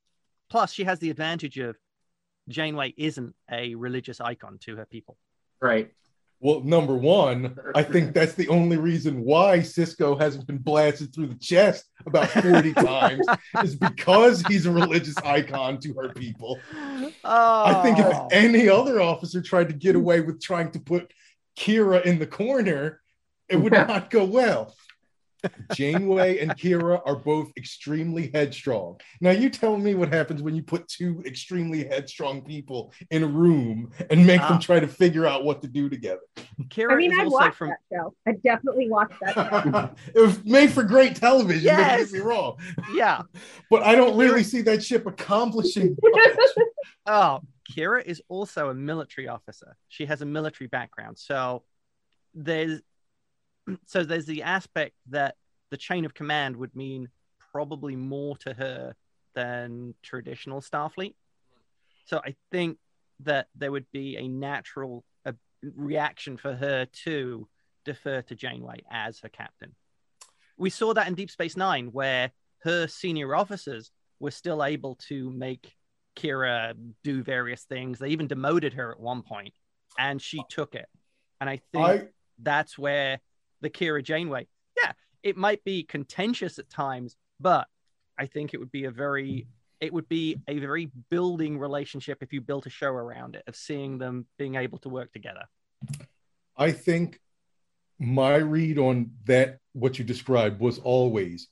[0.51, 1.77] Plus, she has the advantage of
[2.49, 5.17] Janeway isn't a religious icon to her people.
[5.61, 5.91] Right.
[6.45, 11.29] Well, number one, I think that's the only reason why Sisko hasn't been blasted through
[11.29, 13.27] the chest about 40 times
[13.63, 16.61] is because he's a religious icon to her people.
[17.25, 18.29] Oh, I think if oh.
[18.31, 21.15] any other officer tried to get away with trying to put
[21.59, 23.01] Kira in the corner,
[23.49, 24.77] it would not go well.
[25.75, 28.99] Janeway and Kira are both extremely headstrong.
[29.21, 33.27] Now, you tell me what happens when you put two extremely headstrong people in a
[33.27, 34.49] room and make Ah.
[34.51, 36.21] them try to figure out what to do together.
[36.69, 38.15] Kira I mean, I watched from that show.
[38.27, 39.91] I definitely watched that show.
[40.15, 41.65] it was made for great television.
[41.65, 42.11] Yes.
[42.11, 42.57] Don't get me wrong,
[42.95, 43.23] yeah.
[43.71, 45.97] but I don't really see that ship accomplishing.
[46.03, 46.37] much.
[47.07, 47.41] Oh,
[47.71, 49.77] Kira is also a military officer.
[49.89, 51.19] She has a military background.
[51.19, 51.63] So
[52.35, 52.81] there's
[53.87, 55.37] so there's the aspect that
[55.71, 57.09] the chain of command would mean
[57.53, 58.95] probably more to her
[59.35, 61.15] than traditional Starfleet.
[62.07, 62.79] So I think
[63.21, 65.33] that there would be a natural uh,
[65.75, 67.49] reaction for her to
[67.85, 69.75] defer to Janeway as her captain.
[70.57, 72.31] We saw that in Deep Space Nine, where
[72.63, 73.91] her senior officers
[74.21, 75.73] were still able to make
[76.17, 77.99] Kira do various things.
[77.99, 79.55] They even demoted her at one point,
[79.99, 80.87] and she took it.
[81.41, 82.09] And I think I
[82.41, 83.21] that's where
[83.65, 84.47] the Kira Janeway,
[84.77, 84.93] yeah,
[85.23, 87.67] it might be contentious at times, but
[88.19, 89.49] I think it would be a very
[89.81, 93.57] it would be a very building relationship if you built a show around it of
[93.57, 95.43] seeing them being able to work together.
[96.57, 97.21] I think
[97.99, 101.49] my read on that what you described was always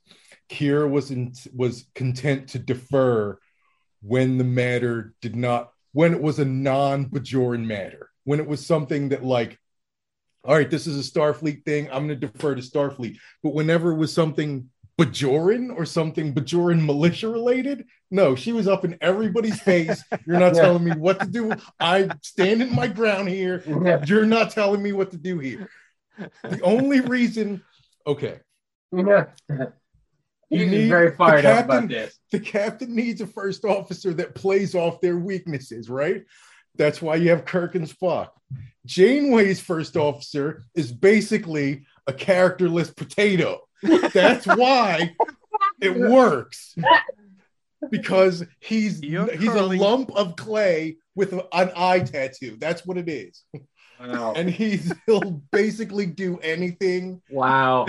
[0.48, 3.38] Kira was in, was content to defer
[4.02, 9.08] when the matter did not when it was a non-Bajoran matter when it was something
[9.10, 9.58] that like
[10.44, 13.92] all right this is a Starfleet thing I'm going to defer to Starfleet but whenever
[13.92, 14.68] it was something
[14.98, 20.54] Bajoran or something Bajoran militia related no she was up in everybody's face you're not
[20.54, 20.62] Yeah.
[20.62, 24.04] telling me what to do I stand in my ground here Yeah.
[24.06, 25.68] you're not telling me what to do here.
[26.42, 27.62] The only reason,
[28.06, 28.40] okay,
[28.94, 29.26] Yeah.
[30.50, 32.18] You need very fired the up about this.
[32.30, 36.24] the captain needs a first officer that plays off their weaknesses, right?
[36.76, 38.28] That's why you have Kirk and Spock.
[38.86, 43.60] Janeway's first officer is basically a characterless potato.
[43.82, 45.14] That's why
[45.80, 46.74] it works.
[47.90, 52.56] Because he's You're he's curling- a lump of clay with a- an eye tattoo.
[52.58, 53.42] That's what it is.
[54.00, 54.32] Wow.
[54.36, 57.86] And he's he'll basically do anything Wow.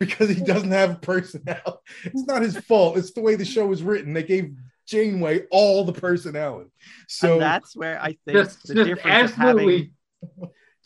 [0.00, 1.78] because he doesn't have a personality.
[2.04, 2.96] It's not his fault.
[2.96, 4.12] It's the way the show was written.
[4.12, 4.54] They gave
[4.90, 6.70] Janeway all the personality.
[7.08, 9.92] So and that's where I think Just, the just difference of having absolutely,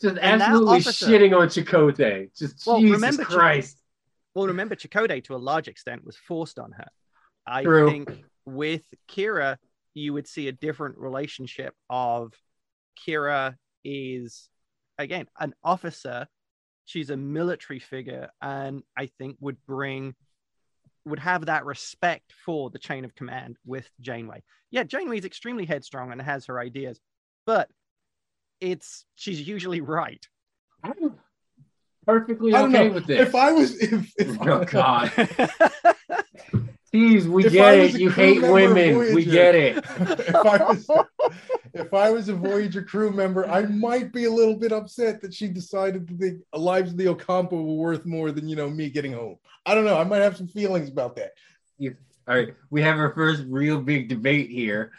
[0.01, 2.37] just absolutely officer- shitting on Chakotay.
[2.37, 3.81] Just Well, Jesus remember Ch- Christ.
[4.35, 6.87] Well, remember, Chakotay to a large extent was forced on her.
[7.47, 7.89] I True.
[7.89, 9.57] think with Kira,
[9.93, 12.33] you would see a different relationship of
[13.07, 14.49] Kira is
[14.99, 16.27] again an officer.
[16.85, 20.13] She's a military figure, and I think would bring
[21.05, 24.43] would have that respect for the chain of command with Janeway.
[24.71, 26.99] Yeah, Janeway is extremely headstrong and has her ideas,
[27.45, 27.69] but
[28.59, 30.25] it's she's usually right.
[30.83, 31.15] I'm
[32.05, 33.27] perfectly I okay with this.
[33.27, 35.11] If I was if, if oh God,
[36.95, 37.99] Jeez, we If get it.
[37.99, 39.15] You hate member of women.
[39.15, 39.77] We get it.
[39.99, 41.54] if I was if
[41.95, 45.47] I was a Voyager crew member, I might be a little bit upset that she
[45.47, 49.13] decided that the lives of the Ocampo were worth more than you know me getting
[49.13, 49.37] home.
[49.65, 49.97] I don't know.
[49.97, 51.31] I might have some feelings about that.
[52.27, 54.91] All right, we have our first real big debate here,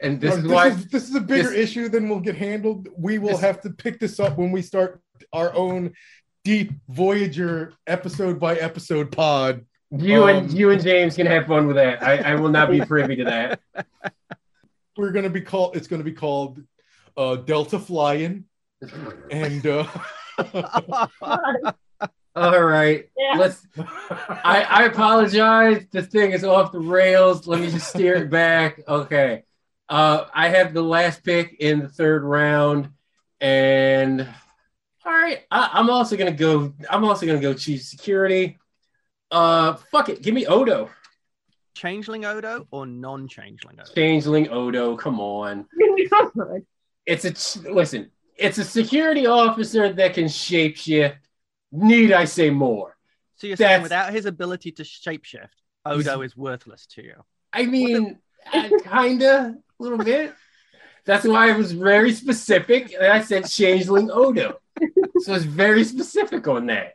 [0.00, 0.68] and this No, is why.
[0.68, 2.88] is, this is a bigger this- issue than we'll get handled.
[2.96, 5.00] We will This- have to pick this up when we start
[5.32, 5.92] our own
[6.44, 9.64] deep Voyager episode by episode pod.
[9.90, 12.02] You and Um, you and James can have fun with that.
[12.02, 13.60] I, I will not be privy to that.
[14.96, 15.76] We're gonna be called.
[15.76, 16.62] It's gonna be called
[17.16, 18.44] uh, Delta Flying,
[19.30, 19.86] and uh,
[22.34, 23.34] All right, Yeah.
[23.38, 23.66] let's.
[23.78, 25.84] I, I apologize.
[25.90, 27.46] This thing is off the rails.
[27.46, 28.80] Let me just steer it back.
[28.88, 29.44] Okay.
[29.88, 32.88] Uh, I have the last pick in the third round,
[33.40, 34.22] and
[35.04, 36.72] all right, I, I'm also gonna go.
[36.88, 38.58] I'm also gonna go chief security.
[39.30, 40.90] Uh, fuck it, give me Odo,
[41.74, 43.92] Changeling Odo or non-changeling Odo?
[43.94, 44.96] changeling Odo.
[44.96, 45.66] Come on,
[47.06, 48.10] it's a ch- listen.
[48.36, 51.16] It's a security officer that can shapeshift.
[51.70, 52.96] Need I say more?
[53.36, 55.48] So you're saying without his ability to shapeshift,
[55.84, 57.14] Odo is worthless to you.
[57.52, 58.18] I mean,
[58.52, 60.34] uh, kinda, a little bit.
[61.04, 64.58] That's why I was very specific, and I said changeling Odo.
[65.20, 66.94] So it's very specific on that.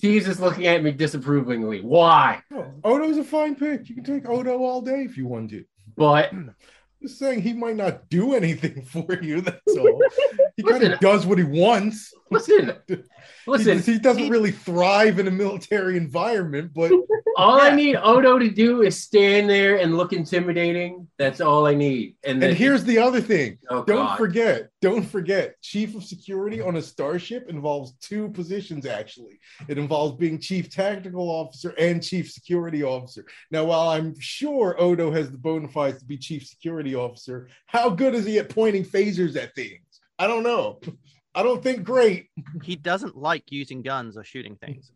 [0.00, 1.80] He's just looking at me disapprovingly.
[1.82, 2.42] Why?
[2.54, 3.88] oh, Odo's a fine pick.
[3.88, 5.64] You can take Odo all day if you want to.
[5.96, 6.32] But
[7.02, 9.40] Just saying he might not do anything for you.
[9.40, 10.02] That's all.
[10.56, 12.12] He kind of does what he wants.
[12.30, 12.72] Listen,
[13.46, 13.78] listen.
[13.80, 16.92] he doesn't he- really thrive in a military environment, but
[17.36, 21.08] All I need Odo to do is stand there and look intimidating.
[21.16, 22.16] That's all I need.
[22.24, 23.56] And, and here's the other thing.
[23.70, 24.18] oh, Don't God.
[24.18, 29.38] forget, don't forget, chief of security on a starship involves two positions actually.
[29.68, 33.24] It involves being chief tactical officer and chief security officer.
[33.50, 37.90] Now, while I'm sure Odo has the bona fides to be chief security officer, how
[37.90, 39.80] good is he at pointing phasers at things?
[40.18, 40.80] I don't know.
[41.34, 42.28] I don't think great.
[42.62, 44.90] He doesn't like using guns or shooting things.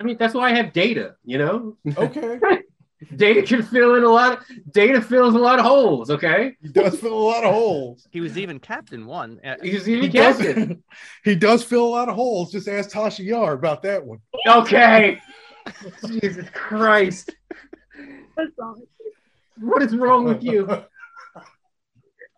[0.00, 1.14] I mean, that's why I have data.
[1.24, 2.38] You know, Okay.
[3.16, 4.38] data can fill in a lot.
[4.38, 6.10] Of, data fills a lot of holes.
[6.10, 8.06] Okay, he does fill a lot of holes.
[8.10, 9.40] He was even captain one.
[9.44, 10.82] Uh, he's He even does, captain.
[11.24, 12.50] he does fill a lot of holes.
[12.52, 14.18] Just ask Tasha Yar about that one.
[14.48, 15.20] Okay.
[16.06, 17.34] Jesus Christ.
[18.36, 18.76] That's all.
[19.60, 20.66] What is wrong with you?
[20.68, 20.84] Also,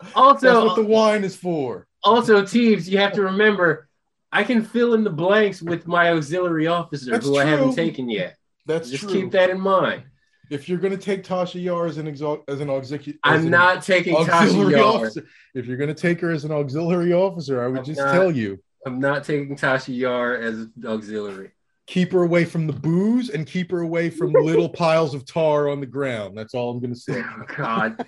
[0.01, 1.87] That's Also, what the wine is for.
[2.09, 3.89] Also, Teebs, you have to remember,
[4.33, 8.09] I can fill in the blanks with my auxiliary officer That's who I haven't taken
[8.09, 8.37] yet.
[8.67, 9.13] That's Just true.
[9.13, 10.03] keep that in mind.
[10.51, 13.83] If you're going to take Tasha Yar as an exo- as an executive, I'm not
[13.83, 14.83] taking Tasha Yar.
[14.83, 15.27] officer.
[15.55, 18.13] If you're going to take her as an auxiliary officer, I would I'm just not.
[18.13, 21.51] tell you I'm not taking Tasha Yar as an auxiliary.
[21.87, 25.69] keep her away from the booze and keep her away from little piles of tar
[25.69, 26.37] on the ground.
[26.37, 27.23] That's all I'm going to say.
[27.41, 28.07] Oh, God.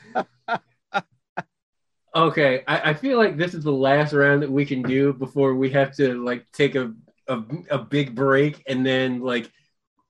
[2.14, 5.54] Okay, I, I feel like this is the last round that we can do before
[5.54, 6.92] we have to like take a,
[7.28, 9.50] a a big break and then like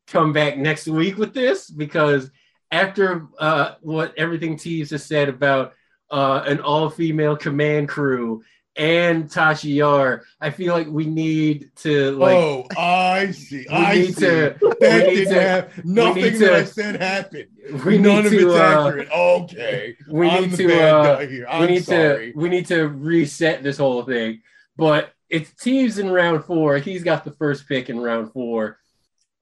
[0.07, 2.31] come back next week with this because
[2.71, 5.75] after uh, what everything Teebs has said about
[6.11, 8.43] uh, an all-female command crew
[8.77, 13.67] and Tasha Yar, I feel like we need to like oh, I see.
[13.71, 14.21] I need see.
[14.27, 15.83] to that we need didn't to- happen.
[15.85, 17.49] Nothing that I to- said happened.
[17.85, 19.09] we None need of to it's uh, accurate.
[19.11, 19.97] Okay.
[20.09, 21.19] we I'm need to uh,
[21.61, 22.33] we need sorry.
[22.33, 24.41] to we need to reset this whole thing.
[24.77, 26.79] But it's Teebs in round four.
[26.79, 28.79] He's got the first pick in round four.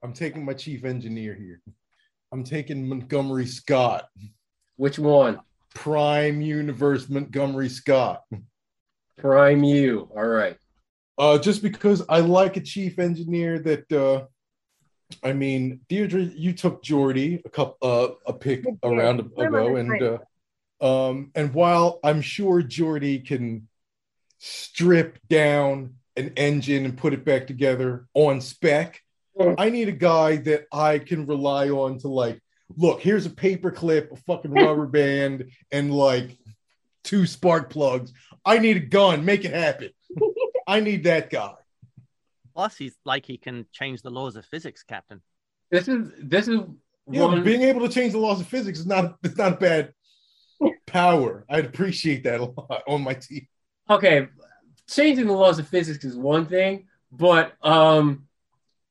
[0.03, 1.61] I'm taking my chief engineer here.
[2.31, 4.07] I'm taking Montgomery Scott,
[4.75, 5.39] Which one?
[5.73, 8.23] Prime Universe Montgomery Scott.
[9.19, 10.09] Prime you.
[10.15, 10.57] All right.
[11.17, 14.25] Uh, just because I like a chief engineer that, uh,
[15.21, 19.75] I mean, Deidra, you took Geordi a couple, uh, a pick I around We're ago,
[19.75, 20.17] and uh,
[20.81, 23.67] um, and while I'm sure Geordi can
[24.37, 29.01] strip down an engine and put it back together on spec,
[29.57, 32.39] I need a guy that I can rely on to like,
[32.75, 36.37] look, here's a paper clip, a fucking rubber band, and like
[37.03, 38.13] two spark plugs.
[38.49, 39.23] I need a gun.
[39.25, 39.89] Make it happen.
[40.67, 41.53] I need that guy.
[42.55, 45.21] Plus, he's like he can change the laws of physics, Captain.
[45.71, 47.43] This is this is You know, one.
[47.43, 49.93] being able to change the laws of physics is not it's not a bad
[50.87, 51.45] power.
[51.49, 53.47] I'd appreciate that a lot on my team.
[53.89, 54.27] okay,
[54.89, 58.27] changing the laws of physics is one thing, but um,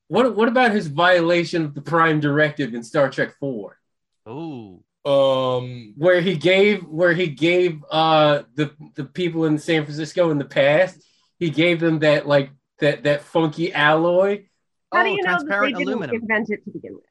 [0.07, 3.79] what what about his violation of the Prime Directive in Star Trek Four,
[4.29, 4.83] Ooh.
[5.09, 10.39] Um, where he gave where he gave uh the the people in San Francisco in
[10.39, 11.03] the past,
[11.39, 12.51] he gave them that like
[12.81, 14.45] that that funky alloy.
[14.93, 16.17] How do Oh, you know that they transparent didn't aluminum.
[16.17, 17.05] invent it to begin with?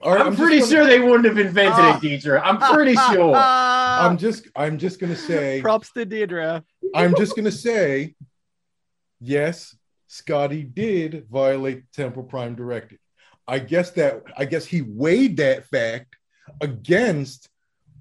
[0.00, 1.96] all right, I'm, just pretty gonna- sure they wouldn't have invented Ah.
[1.96, 2.40] it, Deidra.
[2.44, 3.34] I'm pretty sure.
[3.36, 6.62] I'm just I'm just gonna say Props to Deidra.
[6.94, 8.14] I'm just gonna say
[9.20, 9.76] yes,
[10.06, 12.98] Scotty did violate the Temporal Prime Directive.
[13.46, 16.16] I guess that I guess he weighed that fact
[16.60, 17.48] against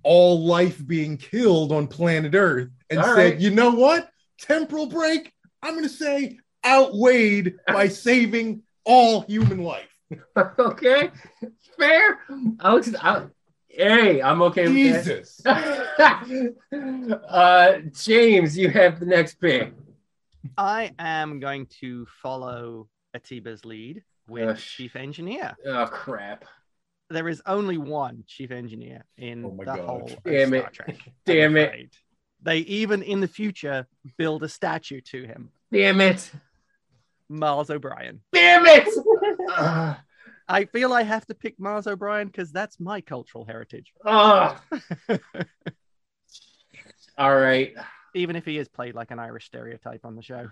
[0.03, 3.39] all life being killed on planet Earth and All said, right.
[3.39, 4.09] you know what?
[4.39, 5.31] Temporal break,
[5.61, 9.89] I'm gonna say outweighed by saving all human life.
[10.59, 11.09] okay,
[11.77, 12.19] fair.
[12.59, 13.23] Alex, I,
[13.69, 15.17] hey, I'm okay with that.
[15.17, 15.45] Jesus.
[17.29, 19.73] uh, James, you have the next pick.
[20.57, 24.57] I am going to follow Atiba's lead with Ugh.
[24.57, 25.55] chief engineer.
[25.65, 26.45] Oh crap!
[27.09, 29.79] There is only one chief engineer in Oh the God.
[29.79, 30.73] whole of Damn Star it.
[30.73, 30.97] Trek.
[31.05, 31.67] I'm Damn it.
[31.67, 31.89] afraid.
[32.41, 33.87] They even in the future
[34.17, 36.29] build a statue to him, Damn it!
[37.29, 38.21] Miles O'Brien.
[38.33, 38.87] Damn it!
[39.57, 39.95] Ugh.
[40.47, 44.57] I feel I have to pick Miles O'Brien because that's my cultural heritage, Ugh.
[47.17, 47.73] All right.
[48.13, 50.49] even if he is played like an Irish stereotype on the show.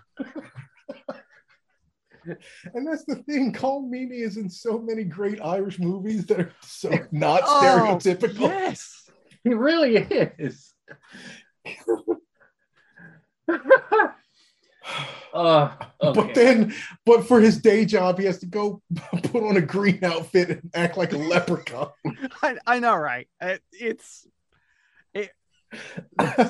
[2.74, 3.52] And that's the thing.
[3.52, 8.40] Colm Meaney is in so many great Irish movies that are so not Oh, stereotypical.
[8.40, 9.10] Yes.
[9.44, 10.72] He really is.
[15.34, 16.20] uh, okay.
[16.20, 18.82] But then, but for his day job, he has to go
[19.24, 21.90] put on a green outfit and act like a leprechaun.
[22.42, 23.28] I, I know, right?
[23.40, 24.26] It, it's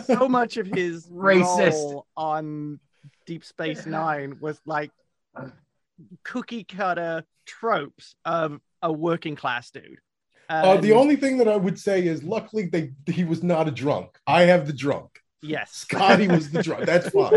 [0.06, 1.72] so much of his Racist.
[1.72, 2.80] role on
[3.26, 4.90] Deep Space Nine was like
[6.24, 9.98] cookie cutter tropes of a working class dude.
[10.48, 13.70] Uh, the only thing that I would say is, luckily, they he was not a
[13.70, 14.18] drunk.
[14.26, 15.20] I have the drunk.
[15.40, 16.84] yes, Scotty was the drunk.
[16.84, 17.32] That's fine.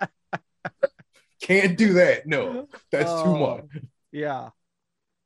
[1.42, 2.26] Can't do that.
[2.26, 3.82] No, that's too Oh, much.
[4.12, 4.50] Yeah,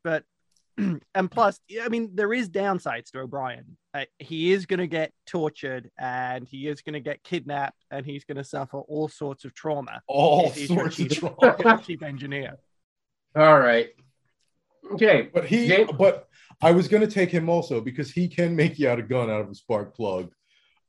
[0.02, 0.24] but
[0.78, 3.76] and plus, I mean, there is downsides to O'Brien.
[3.94, 8.04] Uh, he is going to get tortured, and he is going to get kidnapped, and
[8.04, 10.02] he's going to suffer all sorts of trauma.
[10.08, 11.84] All he's sorts of chief- drunk.
[11.84, 12.56] chief engineer.
[13.36, 13.90] All right.
[14.92, 15.30] Okay.
[15.32, 15.84] But he, Yeah.
[15.96, 16.28] but
[16.60, 19.30] I was going to take him also because he can make you out a gun
[19.30, 20.32] out of a spark plug,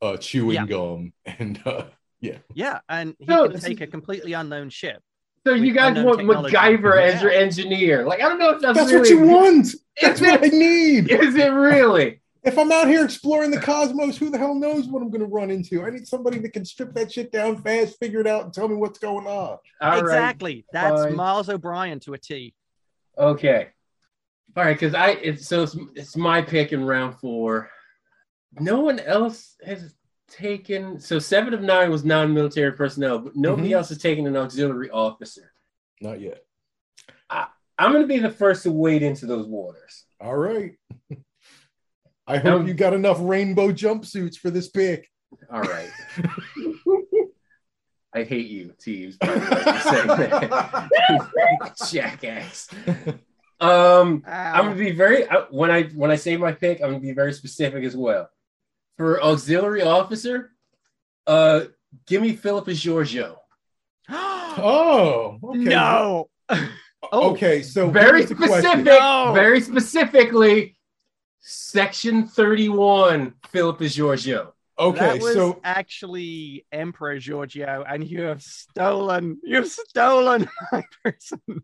[0.01, 0.65] uh, chewing Yeah.
[0.65, 1.85] gum, and uh,
[2.21, 2.79] Yeah, Yeah.
[2.89, 5.01] and he No, can take is- a completely unknown ship.
[5.45, 6.55] So you guys want technology.
[6.55, 8.03] MacGyver as your engineer?
[8.03, 9.67] Like I don't know if that's, that's really, what you want.
[10.01, 11.11] That's Is what I need.
[11.11, 12.19] Is it really?
[12.45, 15.25] If I'm out here exploring the cosmos, who the hell knows what I'm going to
[15.27, 15.83] run into?
[15.83, 18.67] I need somebody that can strip that shit down fast, figure it out, and tell
[18.67, 19.57] me what's going on.
[19.57, 19.99] All right.
[19.99, 20.63] exactly.
[20.71, 21.15] That's fine.
[21.15, 22.53] Miles O'Brien to a T.
[23.17, 23.69] Okay.
[24.55, 27.69] All right, because I it's so it's, it's my pick in round four.
[28.59, 29.95] No one else has
[30.29, 33.73] taken so seven of nine was non-military personnel, but nobody Mhm.
[33.73, 35.51] else has taken an auxiliary officer.
[35.99, 36.45] Not yet.
[37.29, 40.05] I, I'm gonna be the first to wade into those waters.
[40.21, 40.75] All right.
[42.27, 45.09] I hope Um, you got enough rainbow jumpsuits for this pick.
[45.51, 45.89] All right.
[48.13, 51.75] I hate you, Teebs, by the way, for saying that.
[51.91, 52.69] Jackass.
[53.59, 56.99] Um I'm gonna be very uh, when I when I say my pick, I'm gonna
[56.99, 58.29] be very specific as well.
[58.97, 60.51] For auxiliary officer,
[61.27, 61.65] uh,
[62.07, 63.35] give me Philippa Georgiou.
[64.57, 65.59] Oh, okay.
[65.59, 66.29] No.
[66.49, 67.31] Oh.
[67.31, 68.85] Okay, so Very here's specific.
[68.85, 69.31] No.
[69.35, 70.74] Very specifically,
[71.47, 74.51] Section 31, Philip is Georgiou.
[74.79, 79.39] Okay, that was so actually Emperor Georgiou, and you have stolen.
[79.43, 81.61] You've stolen my person.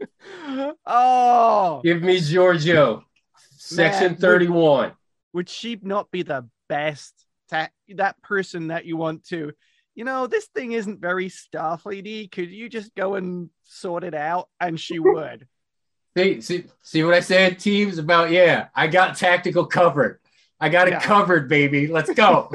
[0.86, 3.02] oh, Give me Georgiou.
[3.58, 4.92] Section would- 31.
[5.34, 7.12] would she not be the best?
[7.50, 9.52] Ta- that person that you want to.
[9.94, 12.32] You know, this thing isn't very Starfleety.
[12.32, 14.48] Could you just go and sort it out?
[14.58, 15.46] And she would.
[16.16, 17.98] See, see, see what I said, Teebs?
[17.98, 20.18] about yeah, I got tactical covered.
[20.58, 21.00] I got it Yeah.
[21.00, 21.88] covered, baby.
[21.88, 22.50] Let's go.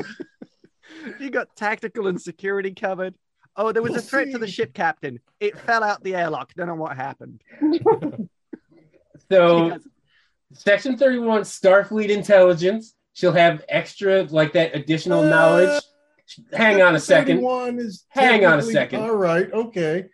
[1.20, 3.14] you got tactical and security covered.
[3.56, 5.20] Oh, there was We'll a threat to the ship captain.
[5.40, 6.54] It fell out the airlock.
[6.56, 7.42] Don't know what happened.
[9.30, 9.88] So Because-
[10.54, 12.96] Section 31, Starfleet intelligence.
[13.14, 15.84] She'll have extra, like that additional uh, knowledge.
[16.52, 17.40] Hang on a second.
[17.80, 19.02] is Hang on a second.
[19.02, 20.08] All right, okay.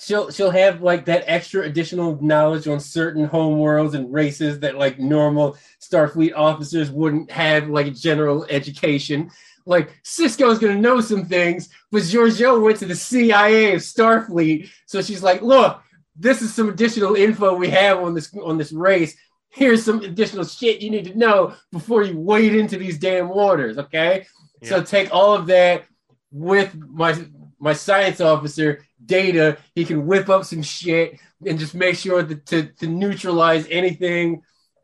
[0.00, 4.78] She'll she'll have like that extra additional knowledge on certain home worlds and races that
[4.78, 9.30] like normal Starfleet officers wouldn't have like general education.
[9.66, 15.02] Like Sisko's gonna know some things, but Georgiou went to the CIA of Starfleet, so
[15.02, 15.82] she's like, look,
[16.16, 19.14] this is some additional info we have on this on this race.
[19.50, 23.76] Here's some additional shit you need to know before you wade into these damn waters.
[23.76, 24.26] Okay,
[24.62, 25.84] so take all of that
[26.32, 27.22] with my
[27.58, 29.58] my science officer data.
[29.74, 34.42] He can whip up some shit and just make sure that to, to neutralize anything.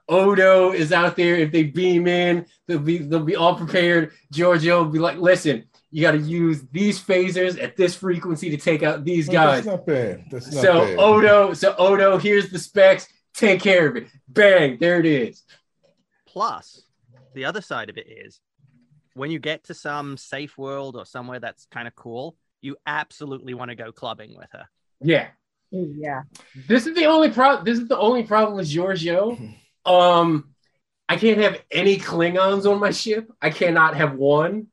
[0.09, 1.35] Odo is out there.
[1.37, 4.13] If they beam in, they'll be they'll be all prepared.
[4.33, 8.57] Georgiou will be like, listen, you got to use these phasers at this frequency to
[8.57, 9.65] take out these guys.
[9.65, 10.25] That's not bad.
[10.31, 10.99] That's not So bad.
[10.99, 13.09] Odo, so Odo, here's the specs.
[13.35, 14.07] Take care of it.
[14.29, 15.43] Bang, there it is.
[16.27, 16.83] Plus,
[17.35, 18.41] the other side of it is
[19.15, 22.37] when you get to some safe world or somewhere that's kind of cool,
[22.67, 24.67] you absolutely want to go clubbing with her.
[25.01, 25.29] Yeah.
[25.71, 26.23] yeah.
[26.67, 27.65] This is the only problem.
[27.65, 29.55] This is the only problem with Georgiou.
[29.87, 30.53] Um,
[31.09, 33.31] I can't have any Klingons on my ship.
[33.41, 34.67] I cannot have one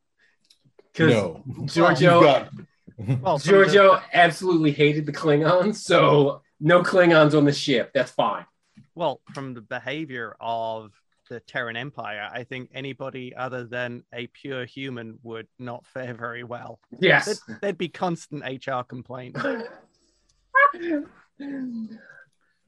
[0.91, 1.43] because no.
[1.65, 2.49] Georgiou,
[2.97, 7.91] You've Well, from Georgiou absolutely hated the Klingons, so no Klingons on the ship.
[7.93, 8.47] That's fine.
[8.95, 10.91] well, from the behavior of
[11.33, 16.43] the Terran Empire, I think anybody other than a pure human would not fare very
[16.43, 16.79] well.
[16.99, 17.25] Yes.
[17.47, 19.41] There'd, there'd be constant HR complaints.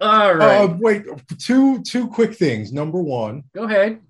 [0.02, 0.64] All right.
[0.70, 1.06] Uh, wait,
[1.40, 2.74] two two quick things.
[2.74, 4.02] Number one, Go ahead.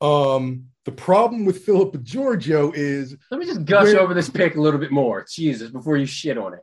[0.00, 4.56] um, the problem with Philip Georgiou is Let me just gush Where- over this pick
[4.56, 5.24] a little bit more.
[5.30, 6.60] Jesus, before you shit on it.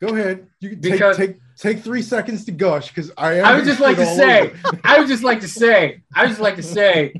[0.00, 0.46] go ahead.
[0.60, 3.80] You can Because- take take three seconds to gush because I am I would just
[3.80, 4.52] like to say.
[4.84, 7.14] I would just like to say, I would just like to say,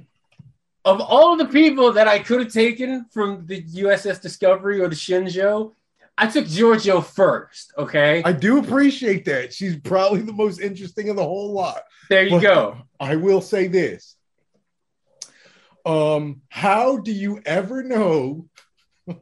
[0.85, 4.95] of all the people that I could have taken from the USS Discovery or the
[4.97, 5.73] Shenzhou,
[6.17, 7.73] I took Georgiou first.
[7.77, 9.53] Okay, I do appreciate that.
[9.53, 11.83] She's probably the most interesting of the whole lot.
[12.09, 12.77] there you But go.
[12.99, 14.17] I will say this.
[15.85, 18.49] Um, how do you ever know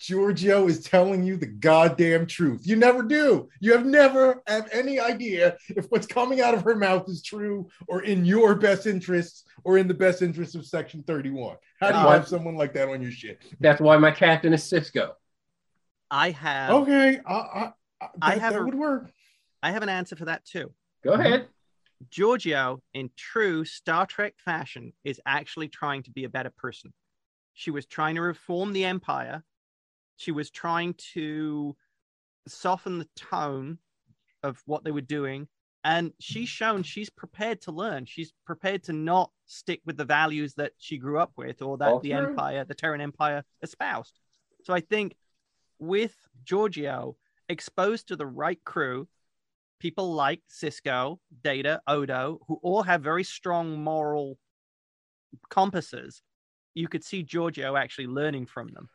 [0.00, 2.66] Georgiou is telling you the goddamn truth?
[2.66, 3.48] You never do.
[3.60, 7.68] You have never have any idea if what's coming out of her mouth is true
[7.88, 11.56] or in your best interests or in the best interests of Section 31.
[11.80, 13.42] How do you Uh, have someone like that on your shit?
[13.60, 15.12] That's why my captain is Sisko.
[16.10, 19.10] I have Okay, I, I, I, I have that a- would work.
[19.62, 20.72] I have an answer for that too.
[21.02, 21.48] Go ahead.
[22.10, 26.92] Georgiou, in true Star Trek fashion, is actually trying to be a better person.
[27.54, 29.42] She was trying to reform the Empire.
[30.18, 31.74] She was trying to
[32.46, 33.78] soften the tone
[34.42, 35.48] of what they were doing.
[35.84, 38.04] And she's shown she's prepared to learn.
[38.04, 41.88] She's prepared to not stick with the values that she grew up with or that
[41.88, 42.12] All the.
[42.12, 44.18] Empire, the Terran Empire, espoused.
[44.64, 45.14] So I think
[45.78, 46.14] with
[46.44, 47.14] Georgiou
[47.48, 49.08] exposed to the right crew,
[49.78, 54.36] people like Sisko, Data, Odo, who all have very strong moral
[55.48, 56.22] compasses,
[56.74, 58.88] you could see Georgiou actually learning from them.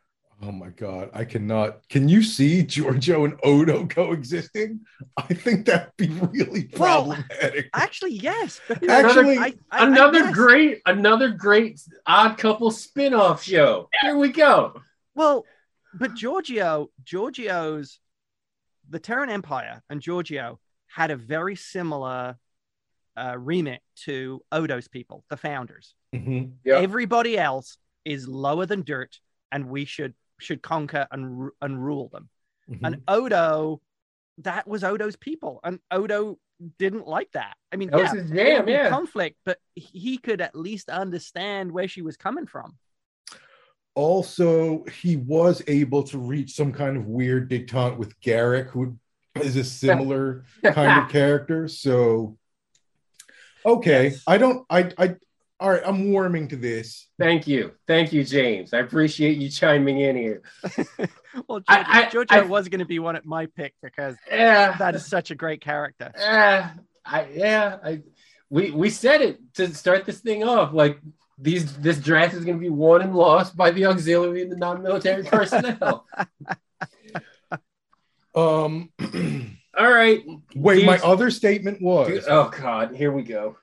[0.45, 1.87] Oh my god, I cannot.
[1.87, 4.81] Can you see Georgiou and Odo coexisting?
[5.15, 7.69] I think that'd be really Well, problematic.
[7.73, 8.59] Actually, yes.
[8.89, 13.87] Actually, I- I- I Another guess- great, another great odd couple spin-off show.
[14.01, 14.81] Here we go.
[15.15, 15.45] Well,
[15.93, 17.99] but Georgiou, Georgiou's,
[18.89, 22.35] the Terran Empire and Georgiou had a very similar
[23.15, 25.95] uh, remit to Odo's people, the founders.
[26.13, 26.53] Mhm.
[26.65, 26.79] Yeah.
[26.79, 29.19] Everybody else is lower than dirt,
[29.53, 32.29] and we should should conquer and and rule them.
[32.69, 32.79] Mhm.
[32.83, 33.81] And Odo,
[34.39, 36.39] that was Odo's people, and Odo
[36.79, 37.55] didn't like that.
[37.71, 38.89] I mean, That was yeah, his jam, yeah.
[38.89, 42.77] conflict, but he could at least understand where she was coming from.
[43.95, 48.97] also, he was able to reach some kind of weird detente with Garak, who
[49.35, 51.67] is a similar kind of character.
[51.67, 52.37] So,
[53.65, 54.23] okay, Yes.
[54.25, 54.65] I don't.
[54.69, 54.91] I.
[54.97, 55.15] I.
[55.63, 57.07] All right, I'm warming to this.
[57.17, 58.73] Thank you, thank you, James.
[58.73, 60.41] I appreciate you chiming in here.
[61.47, 64.17] well, Georgiou, I- I- Georgiou I- was going to be one at my pick because
[64.29, 66.11] Yeah, that is such a great character.
[66.19, 66.67] Uh,
[67.05, 68.01] I yeah, I
[68.49, 70.73] we we said it to start this thing off.
[70.73, 70.99] Like
[71.37, 74.57] these this draft is going to be won and lost by the auxiliary and the
[74.57, 76.05] non-military personnel.
[78.35, 78.89] Um.
[79.77, 80.23] All right.
[80.55, 83.55] wait, my other statement was: Oh God, here we go.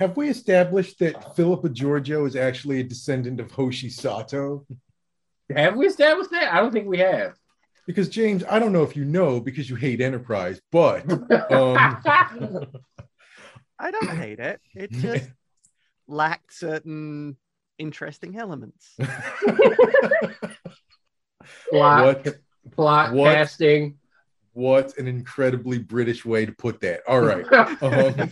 [0.00, 4.64] Have we established that Philippa Georgiou is actually a descendant of Hoshi Sato?
[5.54, 6.52] Have we established that?
[6.52, 7.34] I don't think we have.
[7.86, 11.76] Because James, I don't know if you know because you hate Enterprise, but um,
[13.78, 14.60] I don't hate it.
[14.74, 15.30] It just
[16.06, 17.36] lacked certain
[17.78, 18.94] interesting elements.
[21.70, 22.36] plot, what
[22.72, 23.34] plot What?
[23.34, 23.96] casting.
[24.52, 27.00] what an incredibly British way to put that.
[27.08, 27.46] All right.
[27.82, 28.30] Um,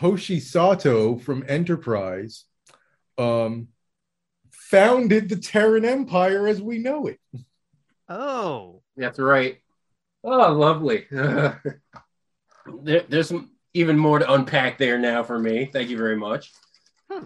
[0.00, 2.44] Hoshi Sato from Enterprise
[3.18, 3.68] um,
[4.50, 7.20] founded the Terran Empire as we know it.
[8.08, 9.58] Oh, That's right.
[10.24, 11.06] Oh, lovely.
[11.10, 11.60] there,
[13.08, 15.68] there's some even more to unpack there now for me.
[15.70, 16.50] Thank you very much.
[17.10, 17.24] Hmm.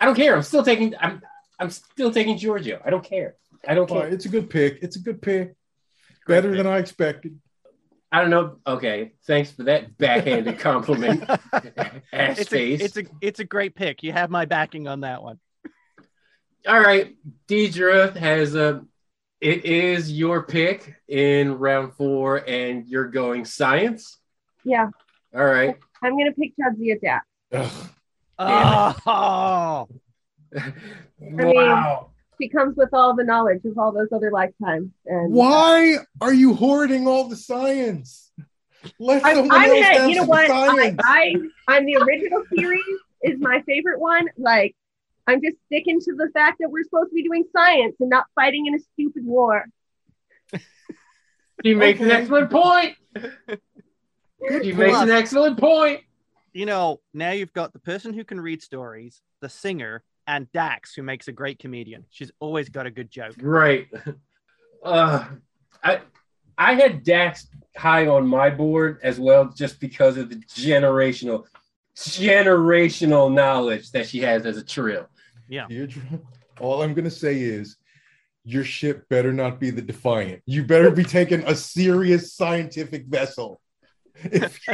[0.00, 0.34] I don't care.
[0.34, 0.94] I'm still taking.
[1.00, 1.22] I'm.
[1.60, 2.80] I'm still taking Georgiou.
[2.84, 3.36] I don't care.
[3.66, 4.06] I don't All care.
[4.06, 4.80] right, it's a good pick.
[4.82, 5.54] It's a good pick.
[6.24, 6.56] Great Better pick.
[6.58, 7.38] than I expected.
[8.12, 8.58] I don't know.
[8.66, 9.12] Okay.
[9.26, 11.24] Thanks for that backhanded compliment.
[12.12, 12.80] Ass it's a, face.
[12.82, 14.02] it's a it's a great pick.
[14.02, 15.40] You have my backing on that one.
[16.68, 17.16] All right.
[17.48, 18.84] Deidra has a.
[19.40, 24.18] It is your pick in round four, and you're going science.
[24.62, 24.90] Yeah,
[25.34, 25.76] All right.
[26.00, 27.26] I'm gonna pick Jadzia Dax.
[27.50, 27.88] Ugh.
[28.38, 29.88] Damn Oh,
[31.18, 32.11] wow.
[32.42, 34.90] She comes with all the knowledge of all those other lifetimes.
[35.06, 38.32] And uh, Why are you hoarding all the science?
[38.98, 40.50] Let I'm, someone I'm else gonna, have you know what?
[40.50, 41.00] I, science.
[41.04, 41.34] I,
[41.68, 42.82] I'm the original series
[43.22, 44.26] is my favorite one.
[44.36, 44.74] Like,
[45.28, 48.24] I'm just sticking to the fact that we're supposed to be doing science and not
[48.34, 49.66] fighting in a stupid war.
[51.62, 52.96] He makes an excellent point.
[54.62, 56.00] He makes an excellent point.
[56.52, 60.94] you know, now you've got the person who can read stories, the singer, and Dax,
[60.94, 62.04] who makes a great comedian.
[62.10, 63.34] She's always got a good joke.
[63.40, 63.88] Right.
[64.84, 65.24] Uh,
[65.84, 66.00] I
[66.58, 67.46] I had Dax
[67.76, 71.44] high on my board as well, just because of the generational
[71.96, 75.06] generational knowledge that she has as a trill.
[75.68, 76.20] Deidra,
[76.58, 77.76] all I'm gonna say is
[78.44, 80.42] your ship better not be the Defiant.
[80.46, 83.60] You better be taking a serious scientific vessel.
[84.24, 84.60] If,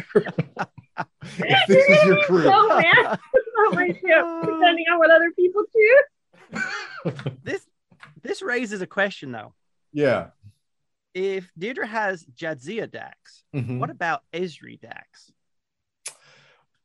[1.39, 2.43] if this is your crew.
[2.45, 7.12] So mad about my ship, depending on what other people choose.
[7.45, 7.66] This
[8.22, 9.55] this raises a question though.
[9.93, 10.28] yeah.
[11.14, 13.78] If Deidra has Jadzia Dax, Mhm.
[13.80, 15.32] what about Ezri Dax?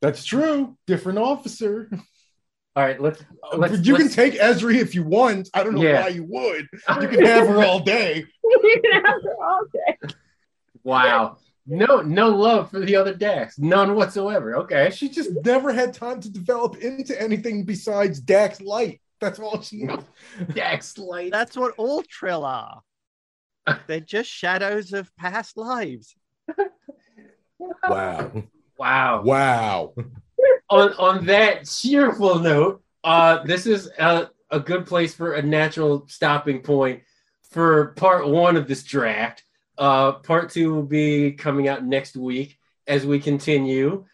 [0.02, 0.78] That's true.
[0.88, 1.90] Different officer.
[2.76, 3.24] All right, let's.
[3.56, 5.50] let's But you let's- can take Ezri if you want.
[5.54, 6.02] I don't know Yeah.
[6.04, 6.68] why you would.
[7.02, 8.26] You can have her all day.
[8.44, 9.98] you can have her all day.
[10.84, 11.38] Wow.
[11.66, 13.58] No, no love for the other Dax.
[13.58, 14.58] None whatsoever.
[14.58, 14.92] Okay.
[14.92, 19.00] She just never had time to develop into anything besides Dax Light.
[19.24, 20.04] That's all she is.
[20.54, 21.32] Dax light.
[21.32, 22.82] That's what all Trill are.
[23.88, 26.16] They're just shadows of past lives.
[27.88, 28.44] Wow.
[28.78, 29.22] Wow.
[29.24, 29.94] Wow.
[30.70, 36.06] on on that cheerful note, uh, this is a, a good place for a natural
[36.10, 37.04] stopping point
[37.52, 39.44] for part one of this draft.
[39.78, 42.58] Uh, part two will be coming out next week
[42.88, 44.06] as we continue.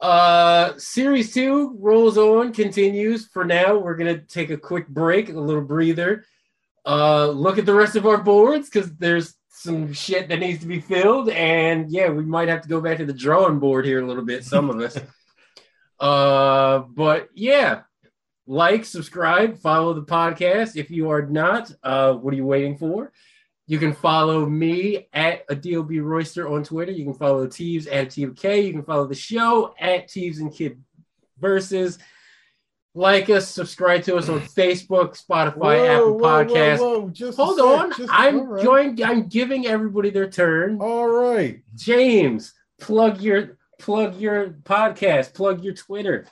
[0.00, 3.26] Uh, series two rolls on, continues.
[3.26, 6.24] For now, we're gonna take a quick break, a little breather.
[6.86, 10.66] Uh, look at the rest of our boards because there's some shit that needs to
[10.66, 14.00] be filled, and yeah, we might have to go back to the drawing board here
[14.00, 14.44] a little bit.
[14.44, 14.98] Some of us.
[16.00, 17.80] Uh, but yeah,
[18.46, 20.76] like, subscribe, follow the podcast.
[20.76, 23.12] If you are not, uh, what are you waiting for?
[23.68, 26.90] You can follow me at Adil Royster on Twitter.
[26.90, 28.64] You can follow Teebs at TVK.
[28.64, 30.82] You can follow the show at Teebs and Kid
[31.38, 31.98] Versus.
[32.94, 36.78] Like us, subscribe to us on Facebook, Spotify, Apple Podcasts.
[36.80, 38.64] whoa, Just Hold sec, on, just- I'm all right.
[38.64, 40.80] join- I'm giving everybody their turn.
[40.80, 41.62] All right.
[41.76, 46.26] James, plug your plug your podcast, plug your Twitter.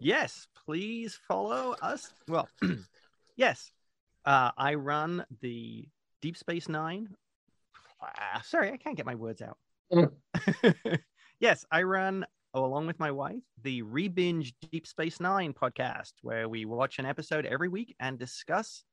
[0.00, 2.12] Yes, please follow us.
[2.28, 2.48] Well,
[3.36, 3.70] yes,
[4.26, 5.88] uh, I run the
[6.20, 7.08] Deep Space Nine.
[8.02, 9.58] Ah, sorry, I can't get my words out.
[9.92, 10.10] Mm.
[11.40, 12.24] yes, I run
[12.54, 17.06] oh, along with my wife the Rebinge Deep Space Nine podcast, where we watch an
[17.06, 18.84] episode every week and discuss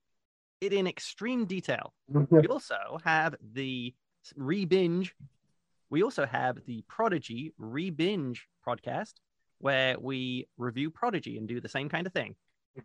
[0.61, 1.93] it in extreme detail.
[2.07, 3.93] We also have the
[4.37, 5.11] Rebinge.
[5.89, 9.13] We also have the Prodigy Rebinge podcast,
[9.59, 12.35] where we review Prodigy and do the same kind of thing.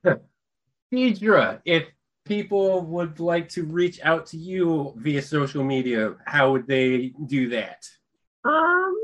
[0.93, 1.85] Deidra, if
[2.25, 7.49] people would like to reach out to you via social media, how would they do
[7.51, 7.85] that?
[8.45, 8.97] Um,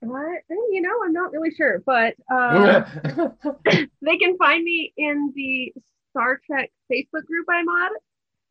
[0.00, 0.42] what?
[0.48, 2.84] You know, I'm not really sure, but um,
[4.02, 5.72] they can find me in the
[6.10, 7.90] Star Trek Facebook group I'm on,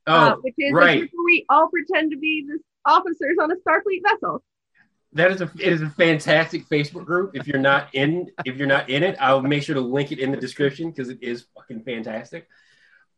[0.07, 0.99] uh, oh, which is right.
[0.99, 4.43] where we all pretend to be the officers on a Starfleet vessel.
[5.13, 7.31] that is a it is a fantastic Facebook group.
[7.33, 10.19] If you're not in if you're not in it, I'll make sure to link it
[10.19, 12.47] in the description because it is fucking fantastic.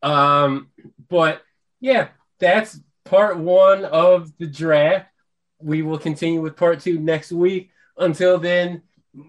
[0.02, 0.70] Um,
[1.10, 1.42] but
[1.80, 2.10] yeah,
[2.40, 5.08] that's part one of the draft.
[5.62, 7.72] We will continue with part two next week.
[7.98, 8.82] Until then,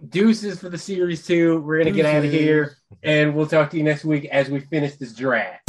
[0.09, 1.61] deuces for the series two.
[1.61, 4.61] We're gonna get out of here, and we'll talk to you next week as we
[4.61, 5.60] finish this draft.